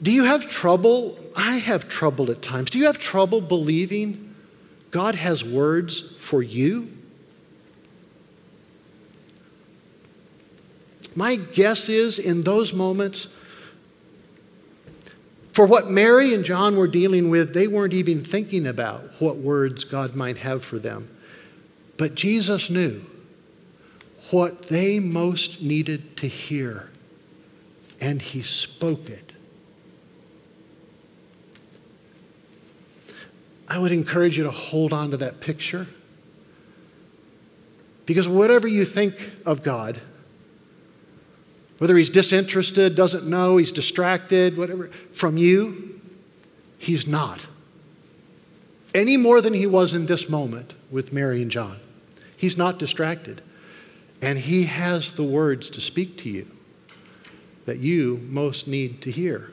Do 0.00 0.12
you 0.12 0.24
have 0.24 0.48
trouble? 0.48 1.18
I 1.34 1.56
have 1.56 1.88
trouble 1.88 2.30
at 2.30 2.42
times. 2.42 2.70
Do 2.70 2.78
you 2.78 2.86
have 2.86 2.98
trouble 2.98 3.40
believing 3.40 4.34
God 4.90 5.14
has 5.16 5.42
words 5.42 6.14
for 6.18 6.42
you? 6.42 6.92
My 11.16 11.36
guess 11.36 11.88
is 11.88 12.18
in 12.18 12.42
those 12.42 12.74
moments, 12.74 13.28
for 15.52 15.66
what 15.66 15.90
Mary 15.90 16.34
and 16.34 16.44
John 16.44 16.76
were 16.76 16.86
dealing 16.86 17.30
with, 17.30 17.54
they 17.54 17.66
weren't 17.66 17.94
even 17.94 18.22
thinking 18.22 18.66
about 18.66 19.02
what 19.18 19.38
words 19.38 19.84
God 19.84 20.14
might 20.14 20.36
have 20.36 20.62
for 20.62 20.78
them. 20.78 21.08
But 21.96 22.14
Jesus 22.14 22.68
knew 22.68 23.04
what 24.30 24.64
they 24.64 24.98
most 24.98 25.62
needed 25.62 26.16
to 26.18 26.26
hear, 26.26 26.90
and 28.00 28.20
he 28.20 28.42
spoke 28.42 29.08
it. 29.08 29.32
I 33.68 33.78
would 33.78 33.92
encourage 33.92 34.36
you 34.36 34.44
to 34.44 34.50
hold 34.50 34.92
on 34.92 35.10
to 35.10 35.16
that 35.18 35.40
picture. 35.40 35.86
Because 38.04 38.28
whatever 38.28 38.68
you 38.68 38.84
think 38.84 39.14
of 39.44 39.62
God, 39.64 40.00
whether 41.78 41.96
he's 41.96 42.10
disinterested, 42.10 42.94
doesn't 42.94 43.26
know, 43.26 43.56
he's 43.56 43.72
distracted, 43.72 44.56
whatever, 44.56 44.88
from 45.12 45.36
you, 45.36 46.00
he's 46.78 47.08
not. 47.08 47.46
Any 48.94 49.16
more 49.16 49.40
than 49.40 49.52
he 49.52 49.66
was 49.66 49.92
in 49.92 50.06
this 50.06 50.28
moment 50.28 50.74
with 50.90 51.12
Mary 51.12 51.42
and 51.42 51.50
John. 51.50 51.78
He's 52.36 52.56
not 52.56 52.78
distracted. 52.78 53.42
And 54.22 54.38
He 54.38 54.64
has 54.64 55.12
the 55.12 55.24
words 55.24 55.70
to 55.70 55.80
speak 55.80 56.18
to 56.18 56.30
you 56.30 56.50
that 57.64 57.78
you 57.78 58.20
most 58.28 58.66
need 58.66 59.02
to 59.02 59.10
hear. 59.10 59.50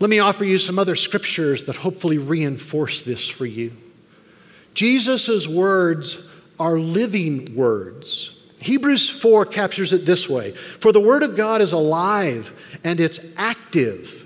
Let 0.00 0.10
me 0.10 0.18
offer 0.18 0.44
you 0.44 0.58
some 0.58 0.78
other 0.78 0.96
scriptures 0.96 1.64
that 1.64 1.76
hopefully 1.76 2.18
reinforce 2.18 3.02
this 3.02 3.28
for 3.28 3.46
you. 3.46 3.72
Jesus' 4.74 5.46
words 5.46 6.26
are 6.58 6.78
living 6.78 7.54
words. 7.54 8.40
Hebrews 8.60 9.08
4 9.08 9.46
captures 9.46 9.92
it 9.92 10.04
this 10.06 10.28
way 10.28 10.52
For 10.52 10.90
the 10.90 11.00
Word 11.00 11.22
of 11.22 11.36
God 11.36 11.60
is 11.60 11.72
alive 11.72 12.78
and 12.82 12.98
it's 12.98 13.20
active. 13.36 14.23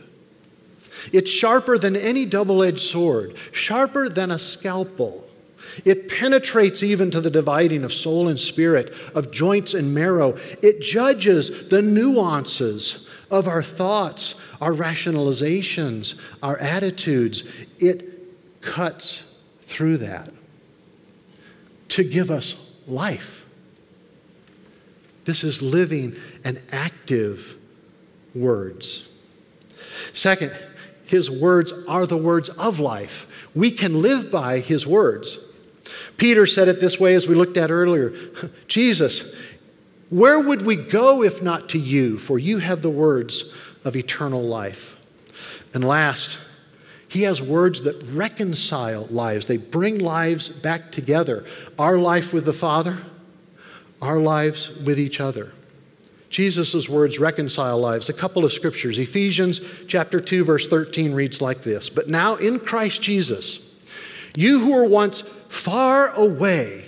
It's 1.12 1.30
sharper 1.30 1.78
than 1.78 1.96
any 1.96 2.24
double 2.24 2.62
edged 2.62 2.80
sword, 2.80 3.36
sharper 3.52 4.08
than 4.08 4.30
a 4.30 4.38
scalpel. 4.38 5.24
It 5.84 6.08
penetrates 6.08 6.82
even 6.82 7.10
to 7.10 7.20
the 7.20 7.30
dividing 7.30 7.84
of 7.84 7.92
soul 7.92 8.28
and 8.28 8.38
spirit, 8.38 8.94
of 9.14 9.30
joints 9.30 9.74
and 9.74 9.94
marrow. 9.94 10.36
It 10.62 10.80
judges 10.80 11.68
the 11.68 11.82
nuances 11.82 13.08
of 13.30 13.46
our 13.46 13.62
thoughts, 13.62 14.34
our 14.60 14.72
rationalizations, 14.72 16.18
our 16.42 16.58
attitudes. 16.58 17.44
It 17.78 18.60
cuts 18.60 19.24
through 19.62 19.98
that 19.98 20.30
to 21.90 22.04
give 22.04 22.30
us 22.30 22.56
life. 22.86 23.46
This 25.24 25.44
is 25.44 25.60
living 25.60 26.16
and 26.42 26.60
active 26.72 27.56
words. 28.34 29.08
Second, 30.12 30.52
his 31.10 31.30
words 31.30 31.72
are 31.88 32.06
the 32.06 32.16
words 32.16 32.48
of 32.50 32.80
life. 32.80 33.26
We 33.54 33.70
can 33.70 34.02
live 34.02 34.30
by 34.30 34.60
his 34.60 34.86
words. 34.86 35.38
Peter 36.16 36.46
said 36.46 36.68
it 36.68 36.80
this 36.80 37.00
way 37.00 37.14
as 37.14 37.26
we 37.26 37.34
looked 37.34 37.56
at 37.56 37.70
earlier 37.70 38.12
Jesus, 38.68 39.34
where 40.10 40.40
would 40.40 40.62
we 40.62 40.76
go 40.76 41.22
if 41.22 41.42
not 41.42 41.68
to 41.70 41.78
you? 41.78 42.18
For 42.18 42.38
you 42.38 42.58
have 42.58 42.82
the 42.82 42.90
words 42.90 43.54
of 43.84 43.96
eternal 43.96 44.42
life. 44.42 44.96
And 45.74 45.84
last, 45.84 46.38
he 47.08 47.22
has 47.22 47.40
words 47.40 47.82
that 47.82 48.02
reconcile 48.12 49.06
lives, 49.06 49.46
they 49.46 49.56
bring 49.56 49.98
lives 49.98 50.48
back 50.48 50.92
together. 50.92 51.44
Our 51.78 51.98
life 51.98 52.32
with 52.32 52.44
the 52.44 52.52
Father, 52.52 52.98
our 54.00 54.18
lives 54.18 54.70
with 54.76 54.98
each 54.98 55.20
other. 55.20 55.52
Jesus' 56.30 56.88
words 56.88 57.18
reconcile 57.18 57.78
lives. 57.78 58.08
A 58.08 58.12
couple 58.12 58.44
of 58.44 58.52
scriptures. 58.52 58.98
Ephesians 58.98 59.60
chapter 59.86 60.20
2, 60.20 60.44
verse 60.44 60.68
13 60.68 61.14
reads 61.14 61.40
like 61.40 61.62
this 61.62 61.88
But 61.88 62.08
now 62.08 62.36
in 62.36 62.58
Christ 62.58 63.02
Jesus, 63.02 63.60
you 64.36 64.60
who 64.60 64.72
were 64.72 64.88
once 64.88 65.22
far 65.48 66.08
away 66.14 66.84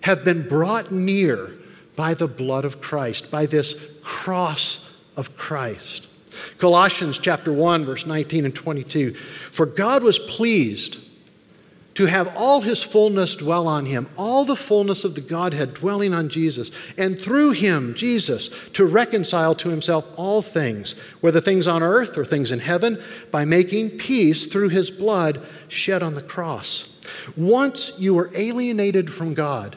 have 0.00 0.24
been 0.24 0.46
brought 0.48 0.90
near 0.90 1.52
by 1.96 2.14
the 2.14 2.28
blood 2.28 2.64
of 2.64 2.80
Christ, 2.80 3.30
by 3.30 3.46
this 3.46 3.74
cross 4.02 4.88
of 5.16 5.36
Christ. 5.36 6.06
Colossians 6.58 7.18
chapter 7.18 7.52
1 7.52 7.84
verse 7.84 8.06
19 8.06 8.44
and 8.44 8.54
22 8.54 9.14
For 9.14 9.66
God 9.66 10.02
was 10.02 10.18
pleased 10.18 10.98
to 11.98 12.06
have 12.06 12.32
all 12.36 12.60
his 12.60 12.80
fullness 12.80 13.34
dwell 13.34 13.66
on 13.66 13.84
him, 13.84 14.08
all 14.16 14.44
the 14.44 14.54
fullness 14.54 15.02
of 15.02 15.16
the 15.16 15.20
Godhead 15.20 15.74
dwelling 15.74 16.14
on 16.14 16.28
Jesus, 16.28 16.70
and 16.96 17.20
through 17.20 17.50
him, 17.50 17.92
Jesus, 17.94 18.50
to 18.74 18.86
reconcile 18.86 19.52
to 19.56 19.68
himself 19.68 20.06
all 20.14 20.40
things, 20.40 20.94
whether 21.22 21.40
things 21.40 21.66
on 21.66 21.82
earth 21.82 22.16
or 22.16 22.24
things 22.24 22.52
in 22.52 22.60
heaven, 22.60 23.02
by 23.32 23.44
making 23.44 23.98
peace 23.98 24.46
through 24.46 24.68
his 24.68 24.92
blood 24.92 25.44
shed 25.66 26.04
on 26.04 26.14
the 26.14 26.22
cross. 26.22 26.96
Once 27.36 27.90
you 27.98 28.14
were 28.14 28.30
alienated 28.32 29.12
from 29.12 29.34
God, 29.34 29.74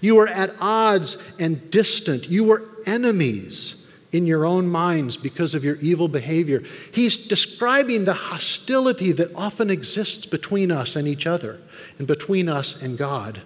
you 0.00 0.14
were 0.14 0.28
at 0.28 0.54
odds 0.60 1.18
and 1.40 1.68
distant, 1.72 2.28
you 2.28 2.44
were 2.44 2.62
enemies 2.86 3.85
in 4.16 4.26
your 4.26 4.46
own 4.46 4.66
minds 4.66 5.16
because 5.16 5.54
of 5.54 5.62
your 5.62 5.76
evil 5.76 6.08
behavior. 6.08 6.62
He's 6.92 7.18
describing 7.18 8.04
the 8.04 8.14
hostility 8.14 9.12
that 9.12 9.34
often 9.36 9.70
exists 9.70 10.24
between 10.24 10.70
us 10.72 10.96
and 10.96 11.06
each 11.06 11.26
other, 11.26 11.60
and 11.98 12.06
between 12.06 12.48
us 12.48 12.80
and 12.80 12.96
God. 12.96 13.42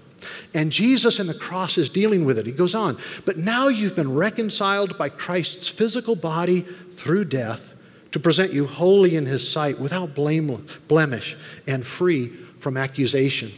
And 0.55 0.71
Jesus 0.71 1.19
in 1.19 1.27
the 1.27 1.35
cross 1.35 1.79
is 1.79 1.89
dealing 1.89 2.25
with 2.25 2.39
it. 2.39 2.47
He 2.47 2.53
goes 2.53 2.75
on, 2.75 2.99
but 3.25 3.37
now 3.37 3.69
you've 3.69 3.97
been 3.97 4.15
reconciled 4.15 4.97
by 4.97 5.09
Christ's 5.09 5.69
physical 5.69 6.15
body 6.15 6.61
through 6.61 7.25
death 7.25 7.73
to 8.13 8.21
present 8.21 8.53
you 8.53 8.67
holy 8.67 9.17
in 9.17 9.25
his 9.25 9.49
sight, 9.51 9.79
without 9.79 10.15
blemish, 10.15 11.37
and 11.67 11.87
free 11.87 12.29
from 12.59 12.77
accusation. 12.77 13.53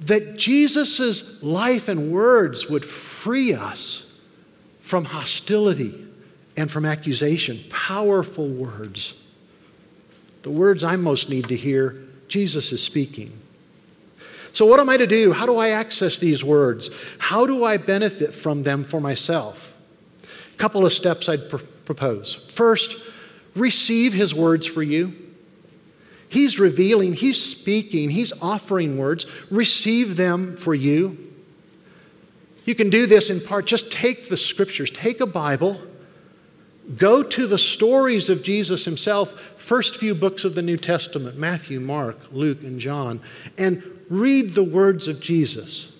That 0.00 0.36
Jesus' 0.36 1.42
life 1.42 1.88
and 1.88 2.10
words 2.10 2.68
would 2.68 2.84
free 2.84 3.52
us 3.52 4.10
from 4.80 5.04
hostility 5.04 6.06
and 6.60 6.70
from 6.70 6.84
accusation. 6.84 7.58
Powerful 7.70 8.46
words. 8.48 9.14
The 10.42 10.50
words 10.50 10.84
I 10.84 10.96
most 10.96 11.30
need 11.30 11.48
to 11.48 11.56
hear, 11.56 12.02
Jesus 12.28 12.70
is 12.70 12.82
speaking. 12.82 13.32
So, 14.52 14.66
what 14.66 14.78
am 14.78 14.90
I 14.90 14.98
to 14.98 15.06
do? 15.06 15.32
How 15.32 15.46
do 15.46 15.56
I 15.56 15.70
access 15.70 16.18
these 16.18 16.44
words? 16.44 16.90
How 17.18 17.46
do 17.46 17.64
I 17.64 17.78
benefit 17.78 18.34
from 18.34 18.62
them 18.62 18.84
for 18.84 19.00
myself? 19.00 19.74
A 20.22 20.56
couple 20.56 20.84
of 20.84 20.92
steps 20.92 21.28
I'd 21.28 21.48
pr- 21.48 21.56
propose. 21.86 22.34
First, 22.34 22.96
receive 23.56 24.12
his 24.12 24.34
words 24.34 24.66
for 24.66 24.82
you. 24.82 25.14
He's 26.28 26.58
revealing, 26.58 27.14
he's 27.14 27.42
speaking, 27.42 28.10
he's 28.10 28.32
offering 28.42 28.98
words. 28.98 29.26
Receive 29.50 30.16
them 30.16 30.56
for 30.56 30.74
you. 30.74 31.16
You 32.66 32.74
can 32.74 32.90
do 32.90 33.06
this 33.06 33.30
in 33.30 33.40
part. 33.40 33.66
Just 33.66 33.90
take 33.90 34.28
the 34.28 34.36
scriptures, 34.36 34.90
take 34.90 35.20
a 35.20 35.26
Bible, 35.26 35.80
Go 36.96 37.22
to 37.22 37.46
the 37.46 37.58
stories 37.58 38.28
of 38.28 38.42
Jesus 38.42 38.84
himself, 38.84 39.38
first 39.56 39.96
few 39.96 40.14
books 40.14 40.44
of 40.44 40.54
the 40.54 40.62
New 40.62 40.76
Testament 40.76 41.38
Matthew, 41.38 41.78
Mark, 41.80 42.18
Luke, 42.32 42.62
and 42.62 42.80
John, 42.80 43.20
and 43.58 43.82
read 44.08 44.54
the 44.54 44.64
words 44.64 45.06
of 45.06 45.20
Jesus 45.20 45.96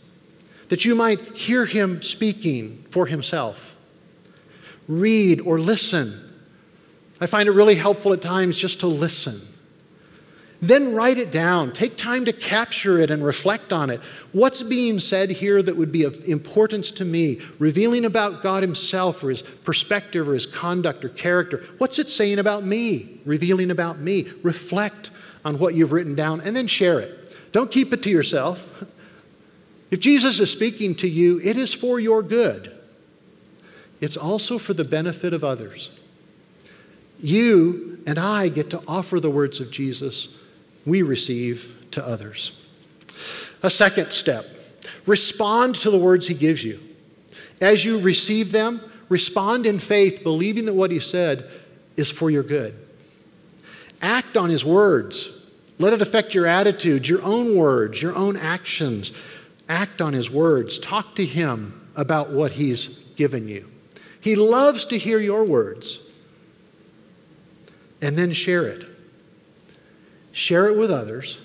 that 0.69 0.85
you 0.85 0.95
might 0.95 1.21
hear 1.37 1.67
him 1.67 2.01
speaking 2.01 2.85
for 2.91 3.07
himself. 3.07 3.77
Read 4.89 5.41
or 5.41 5.59
listen. 5.59 6.29
I 7.21 7.27
find 7.27 7.49
it 7.49 7.53
really 7.53 7.75
helpful 7.75 8.13
at 8.13 8.23
times 8.23 8.57
just 8.57 8.81
to 8.81 8.87
listen. 8.87 9.41
Then 10.63 10.95
write 10.95 11.17
it 11.17 11.31
down. 11.31 11.73
Take 11.73 11.97
time 11.97 12.27
to 12.27 12.35
capture 12.35 12.99
it 12.99 13.11
and 13.11 13.25
reflect 13.25 13.73
on 13.73 13.89
it. 13.89 14.01
What's 14.33 14.63
being 14.63 15.01
said 15.01 15.31
here 15.31 15.63
that 15.63 15.77
would 15.77 15.91
be 15.91 16.05
of 16.05 16.23
importance 16.29 16.91
to 16.93 17.05
me, 17.05 17.41
revealing 17.59 18.05
about 18.05 18.43
God 18.43 18.63
Himself 18.63 19.25
or 19.25 19.31
His 19.31 19.41
perspective 19.41 20.29
or 20.29 20.35
His 20.35 20.45
conduct 20.45 21.03
or 21.05 21.09
character? 21.09 21.65
What's 21.79 21.99
it 21.99 22.11
saying 22.11 22.39
about 22.39 22.63
me, 22.63 23.21
revealing 23.25 23.71
about 23.71 24.01
me? 24.01 24.31
Reflect 24.43 25.11
on 25.47 25.59
what 25.59 25.75
you've 25.75 25.93
written 25.93 26.15
down 26.15 26.43
and 26.43 26.55
then 26.55 26.67
share 26.67 27.01
it. 27.01 27.41
Don't 27.53 27.71
keep 27.71 27.93
it 27.95 28.03
to 28.03 28.11
yourself. 28.11 28.85
If 29.91 29.99
Jesus 29.99 30.39
is 30.39 30.51
speaking 30.53 30.95
to 30.97 31.09
you, 31.09 31.41
it 31.43 31.57
is 31.57 31.75
for 31.75 31.99
your 31.99 32.23
good, 32.23 32.77
it's 34.01 34.17
also 34.17 34.59
for 34.59 34.73
the 34.75 34.85
benefit 34.85 35.33
of 35.33 35.43
others. 35.43 35.91
You 37.23 38.03
and 38.07 38.19
I 38.19 38.49
get 38.49 38.71
to 38.71 38.83
offer 38.87 39.21
the 39.21 39.31
words 39.31 39.59
of 39.61 39.71
Jesus 39.71 40.29
we 40.91 41.03
receive 41.03 41.87
to 41.93 42.07
others. 42.07 42.53
A 43.63 43.71
second 43.71 44.13
step 44.13 44.45
respond 45.07 45.77
to 45.77 45.91
the 45.91 45.99
words 45.99 46.27
he 46.27 46.35
gives 46.35 46.63
you. 46.63 46.81
As 47.61 47.85
you 47.85 48.01
receive 48.01 48.53
them, 48.53 48.81
respond 49.09 49.67
in 49.67 49.79
faith, 49.79 50.23
believing 50.23 50.67
that 50.67 50.75
what 50.75 50.91
he 50.91 50.99
said 50.99 51.49
is 51.97 52.11
for 52.11 52.31
your 52.31 52.43
good. 52.43 52.75
Act 54.03 54.37
on 54.37 54.51
his 54.51 54.65
words. 54.65 55.31
Let 55.79 55.93
it 55.93 56.03
affect 56.03 56.35
your 56.35 56.47
attitude, 56.47 57.07
your 57.07 57.23
own 57.23 57.57
words, 57.57 58.03
your 58.03 58.15
own 58.15 58.37
actions. 58.37 59.13
Act 59.69 60.03
on 60.03 60.13
his 60.13 60.29
words. 60.29 60.79
Talk 60.79 61.15
to 61.17 61.25
him 61.25 61.89
about 61.97 62.31
what 62.31 62.53
he's 62.53 62.87
given 63.17 63.47
you. 63.49 63.71
He 64.21 64.35
loves 64.35 64.85
to 64.87 64.99
hear 64.99 65.21
your 65.21 65.45
words. 65.45 66.01
And 68.03 68.17
then 68.17 68.33
share 68.33 68.67
it 68.67 68.90
share 70.33 70.67
it 70.67 70.77
with 70.77 70.91
others. 70.91 71.41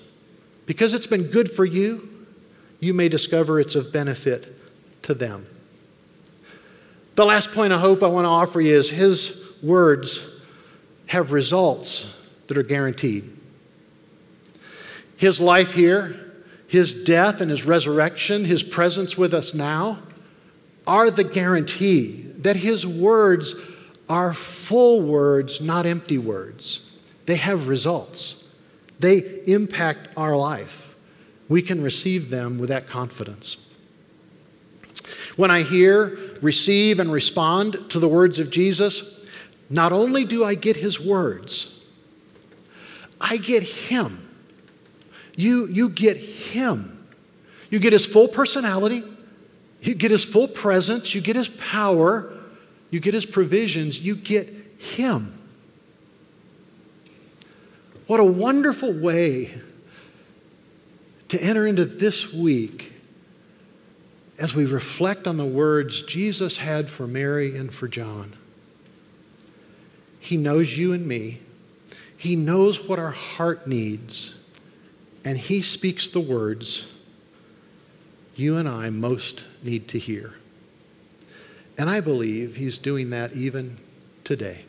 Because 0.66 0.94
it's 0.94 1.08
been 1.08 1.24
good 1.24 1.52
for 1.52 1.66
you, 1.66 2.10
you 2.80 2.94
may 2.94 3.10
discover 3.10 3.60
it's 3.60 3.76
of 3.76 3.94
benefit 3.94 4.56
to 5.04 5.14
them. 5.14 5.48
The 7.16 7.26
last 7.26 7.52
point 7.52 7.72
I 7.72 7.80
hope 7.80 8.04
I 8.04 8.08
want 8.08 8.26
to 8.26 8.30
offer 8.30 8.60
you 8.60 8.76
is 8.76 8.90
his 8.90 9.48
words 9.64 10.32
have 11.08 11.32
results 11.32 12.14
that 12.48 12.58
are 12.58 12.64
guaranteed. 12.64 13.32
His 15.18 15.40
life 15.40 15.74
here, 15.74 16.34
his 16.68 17.04
death 17.04 17.42
and 17.42 17.50
his 17.50 17.64
resurrection, 17.64 18.44
his 18.44 18.64
presence 18.64 19.18
with 19.18 19.34
us 19.34 19.54
now 19.54 20.00
are 20.86 21.10
the 21.10 21.24
guarantee 21.24 22.22
that 22.40 22.56
his 22.56 22.86
words 22.86 23.56
are 24.10 24.34
full 24.34 25.02
words, 25.02 25.62
not 25.62 25.86
empty 25.86 26.18
words. 26.18 26.92
They 27.26 27.38
have 27.38 27.68
results. 27.68 28.45
They 29.00 29.18
impact 29.46 30.10
our 30.16 30.36
life. 30.36 30.96
We 31.48 31.62
can 31.62 31.84
receive 31.84 32.30
them 32.30 32.58
with 32.58 32.70
that 32.70 32.88
confidence. 32.88 33.62
When 35.36 35.52
I 35.52 35.64
hear, 35.64 36.18
receive, 36.42 37.00
and 37.00 37.12
respond 37.12 37.90
to 37.90 38.00
the 38.00 38.08
words 38.08 38.40
of 38.40 38.50
Jesus, 38.52 39.26
not 39.70 39.92
only 39.92 40.24
do 40.24 40.44
I 40.44 40.56
get 40.56 40.78
his 40.78 41.00
words, 41.00 41.76
I 43.20 43.38
get 43.38 43.64
Him. 43.64 44.22
You, 45.36 45.68
you 45.68 45.90
get 45.90 46.18
Him. 46.18 47.06
You 47.70 47.80
get 47.80 47.94
His 47.94 48.06
full 48.06 48.28
personality, 48.28 49.04
you 49.82 49.96
get 49.96 50.12
His 50.12 50.24
full 50.24 50.48
presence, 50.48 51.16
you 51.16 51.22
get 51.22 51.36
His 51.36 51.50
power, 51.50 52.32
you 52.92 53.00
get 53.00 53.14
His 53.14 53.26
provisions, 53.26 54.00
you 54.00 54.16
get 54.16 54.48
Him. 54.78 55.42
What 58.08 58.20
a 58.20 58.26
wonderful 58.26 58.94
way 58.94 59.52
to 61.30 61.42
enter 61.42 61.66
into 61.66 61.86
this 61.86 62.32
week 62.32 62.94
as 64.38 64.54
we 64.54 64.66
reflect 64.66 65.28
on 65.28 65.38
the 65.38 65.46
words 65.46 66.04
Jesus 66.04 66.58
had 66.58 66.90
for 66.90 67.08
Mary 67.08 67.58
and 67.58 67.74
for 67.74 67.88
John. 67.88 68.36
He 70.20 70.38
knows 70.38 70.78
you 70.78 70.94
and 70.94 71.08
me. 71.08 71.40
He 72.18 72.36
knows 72.36 72.88
what 72.88 73.00
our 73.00 73.12
heart 73.12 73.68
needs. 73.68 74.36
And 75.24 75.38
He 75.38 75.62
speaks 75.62 76.08
the 76.08 76.20
words 76.20 76.86
you 78.36 78.58
and 78.58 78.68
I 78.68 78.90
most 78.90 79.46
need 79.64 79.88
to 79.90 80.00
hear. 80.00 80.34
And 81.78 81.90
I 81.90 82.02
believe 82.02 82.56
He's 82.58 82.78
doing 82.78 83.10
that 83.12 83.34
even 83.36 83.78
today. 84.24 84.65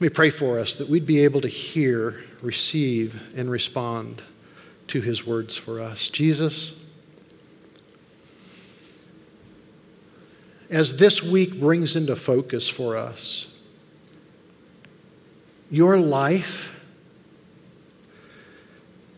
Let 0.00 0.12
me 0.12 0.14
pray 0.14 0.30
for 0.30 0.58
us 0.58 0.76
that 0.76 0.88
we'd 0.88 1.04
be 1.04 1.24
able 1.24 1.42
to 1.42 1.48
hear, 1.48 2.24
receive, 2.40 3.20
and 3.36 3.50
respond 3.50 4.22
to 4.86 5.02
his 5.02 5.26
words 5.26 5.58
for 5.58 5.78
us. 5.78 6.08
Jesus, 6.08 6.82
as 10.70 10.96
this 10.96 11.22
week 11.22 11.60
brings 11.60 11.96
into 11.96 12.16
focus 12.16 12.66
for 12.66 12.96
us 12.96 13.48
your 15.70 15.98
life, 15.98 16.80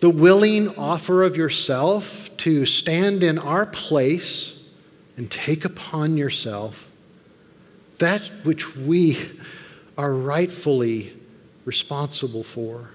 the 0.01 0.11
willing 0.11 0.77
offer 0.77 1.23
of 1.23 1.37
yourself 1.37 2.37
to 2.39 2.67
stand 2.67 3.23
in 3.23 3.39
our 3.39 3.67
place 3.67 4.65
and 5.17 5.31
take 5.31 5.65
upon 5.65 6.17
yourself 6.17 6.91
that 7.99 8.23
which 8.43 8.75
we 8.77 9.17
are 9.97 10.13
rightfully 10.13 11.17
responsible 11.65 12.43
for. 12.43 12.91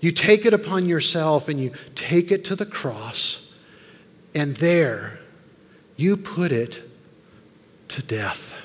You 0.00 0.12
take 0.12 0.46
it 0.46 0.54
upon 0.54 0.86
yourself 0.86 1.48
and 1.48 1.60
you 1.60 1.72
take 1.94 2.30
it 2.30 2.44
to 2.46 2.56
the 2.56 2.66
cross, 2.66 3.50
and 4.34 4.56
there 4.56 5.18
you 5.96 6.16
put 6.16 6.52
it 6.52 6.82
to 7.88 8.02
death. 8.02 8.56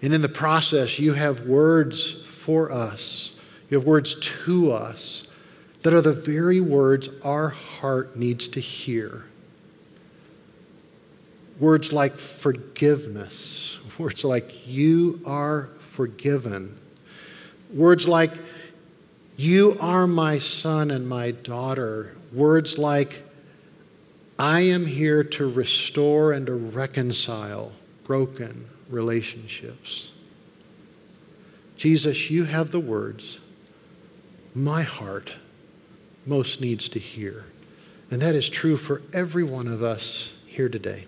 And 0.00 0.12
in 0.12 0.22
the 0.22 0.28
process, 0.28 0.98
you 0.98 1.12
have 1.12 1.46
words 1.46 2.12
for 2.24 2.72
us, 2.72 3.36
you 3.70 3.78
have 3.78 3.86
words 3.86 4.16
to 4.44 4.72
us 4.72 5.28
that 5.82 5.94
are 5.94 6.02
the 6.02 6.12
very 6.12 6.60
words 6.60 7.10
our 7.22 7.50
heart 7.50 8.16
needs 8.16 8.48
to 8.48 8.60
hear. 8.60 9.24
Words 11.62 11.92
like 11.92 12.18
forgiveness, 12.18 13.78
words 13.96 14.24
like 14.24 14.66
you 14.66 15.20
are 15.24 15.68
forgiven, 15.78 16.76
words 17.72 18.08
like 18.08 18.32
you 19.36 19.76
are 19.78 20.08
my 20.08 20.40
son 20.40 20.90
and 20.90 21.08
my 21.08 21.30
daughter, 21.30 22.16
words 22.32 22.78
like 22.78 23.22
I 24.40 24.62
am 24.62 24.86
here 24.86 25.22
to 25.22 25.48
restore 25.48 26.32
and 26.32 26.46
to 26.46 26.54
reconcile 26.54 27.70
broken 28.02 28.66
relationships. 28.90 30.10
Jesus, 31.76 32.28
you 32.28 32.42
have 32.42 32.72
the 32.72 32.80
words 32.80 33.38
my 34.52 34.82
heart 34.82 35.34
most 36.26 36.60
needs 36.60 36.88
to 36.88 36.98
hear. 36.98 37.44
And 38.10 38.20
that 38.20 38.34
is 38.34 38.48
true 38.48 38.76
for 38.76 39.00
every 39.12 39.44
one 39.44 39.68
of 39.68 39.84
us 39.84 40.36
here 40.48 40.68
today. 40.68 41.06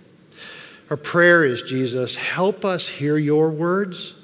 Our 0.91 0.97
prayer 0.97 1.45
is, 1.45 1.63
Jesus, 1.63 2.17
help 2.17 2.65
us 2.65 2.87
hear 2.87 3.17
your 3.17 3.51
words. 3.51 4.15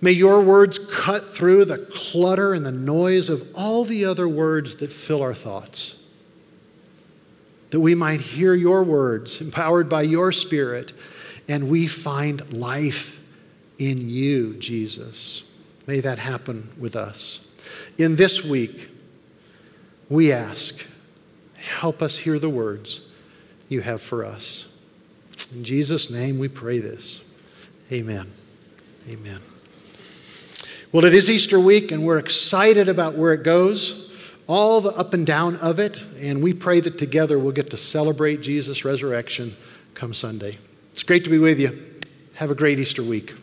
May 0.00 0.12
your 0.12 0.42
words 0.42 0.78
cut 0.78 1.34
through 1.34 1.64
the 1.64 1.78
clutter 1.78 2.54
and 2.54 2.64
the 2.66 2.72
noise 2.72 3.28
of 3.28 3.46
all 3.54 3.84
the 3.84 4.04
other 4.04 4.28
words 4.28 4.76
that 4.76 4.92
fill 4.92 5.22
our 5.22 5.34
thoughts. 5.34 6.02
That 7.70 7.80
we 7.80 7.94
might 7.94 8.20
hear 8.20 8.54
your 8.54 8.82
words, 8.84 9.40
empowered 9.40 9.88
by 9.88 10.02
your 10.02 10.32
Spirit, 10.32 10.92
and 11.48 11.68
we 11.68 11.86
find 11.86 12.52
life 12.52 13.20
in 13.78 14.08
you, 14.08 14.54
Jesus. 14.54 15.44
May 15.86 16.00
that 16.00 16.18
happen 16.18 16.72
with 16.78 16.96
us. 16.96 17.40
In 17.98 18.16
this 18.16 18.44
week, 18.44 18.88
we 20.08 20.32
ask, 20.32 20.84
help 21.56 22.02
us 22.02 22.18
hear 22.18 22.38
the 22.38 22.50
words 22.50 23.00
you 23.68 23.80
have 23.80 24.02
for 24.02 24.24
us. 24.24 24.68
In 25.54 25.64
Jesus' 25.64 26.10
name 26.10 26.38
we 26.38 26.48
pray 26.48 26.78
this. 26.78 27.22
Amen. 27.90 28.26
Amen. 29.10 29.40
Well, 30.92 31.04
it 31.04 31.14
is 31.14 31.30
Easter 31.30 31.58
week, 31.58 31.90
and 31.90 32.04
we're 32.04 32.18
excited 32.18 32.88
about 32.88 33.14
where 33.14 33.32
it 33.32 33.42
goes, 33.42 34.10
all 34.46 34.80
the 34.80 34.90
up 34.90 35.14
and 35.14 35.26
down 35.26 35.56
of 35.56 35.78
it, 35.78 35.98
and 36.18 36.42
we 36.42 36.52
pray 36.52 36.80
that 36.80 36.98
together 36.98 37.38
we'll 37.38 37.52
get 37.52 37.70
to 37.70 37.76
celebrate 37.76 38.40
Jesus' 38.40 38.84
resurrection 38.84 39.56
come 39.94 40.14
Sunday. 40.14 40.54
It's 40.92 41.02
great 41.02 41.24
to 41.24 41.30
be 41.30 41.38
with 41.38 41.60
you. 41.60 42.00
Have 42.34 42.50
a 42.50 42.54
great 42.54 42.78
Easter 42.78 43.02
week. 43.02 43.34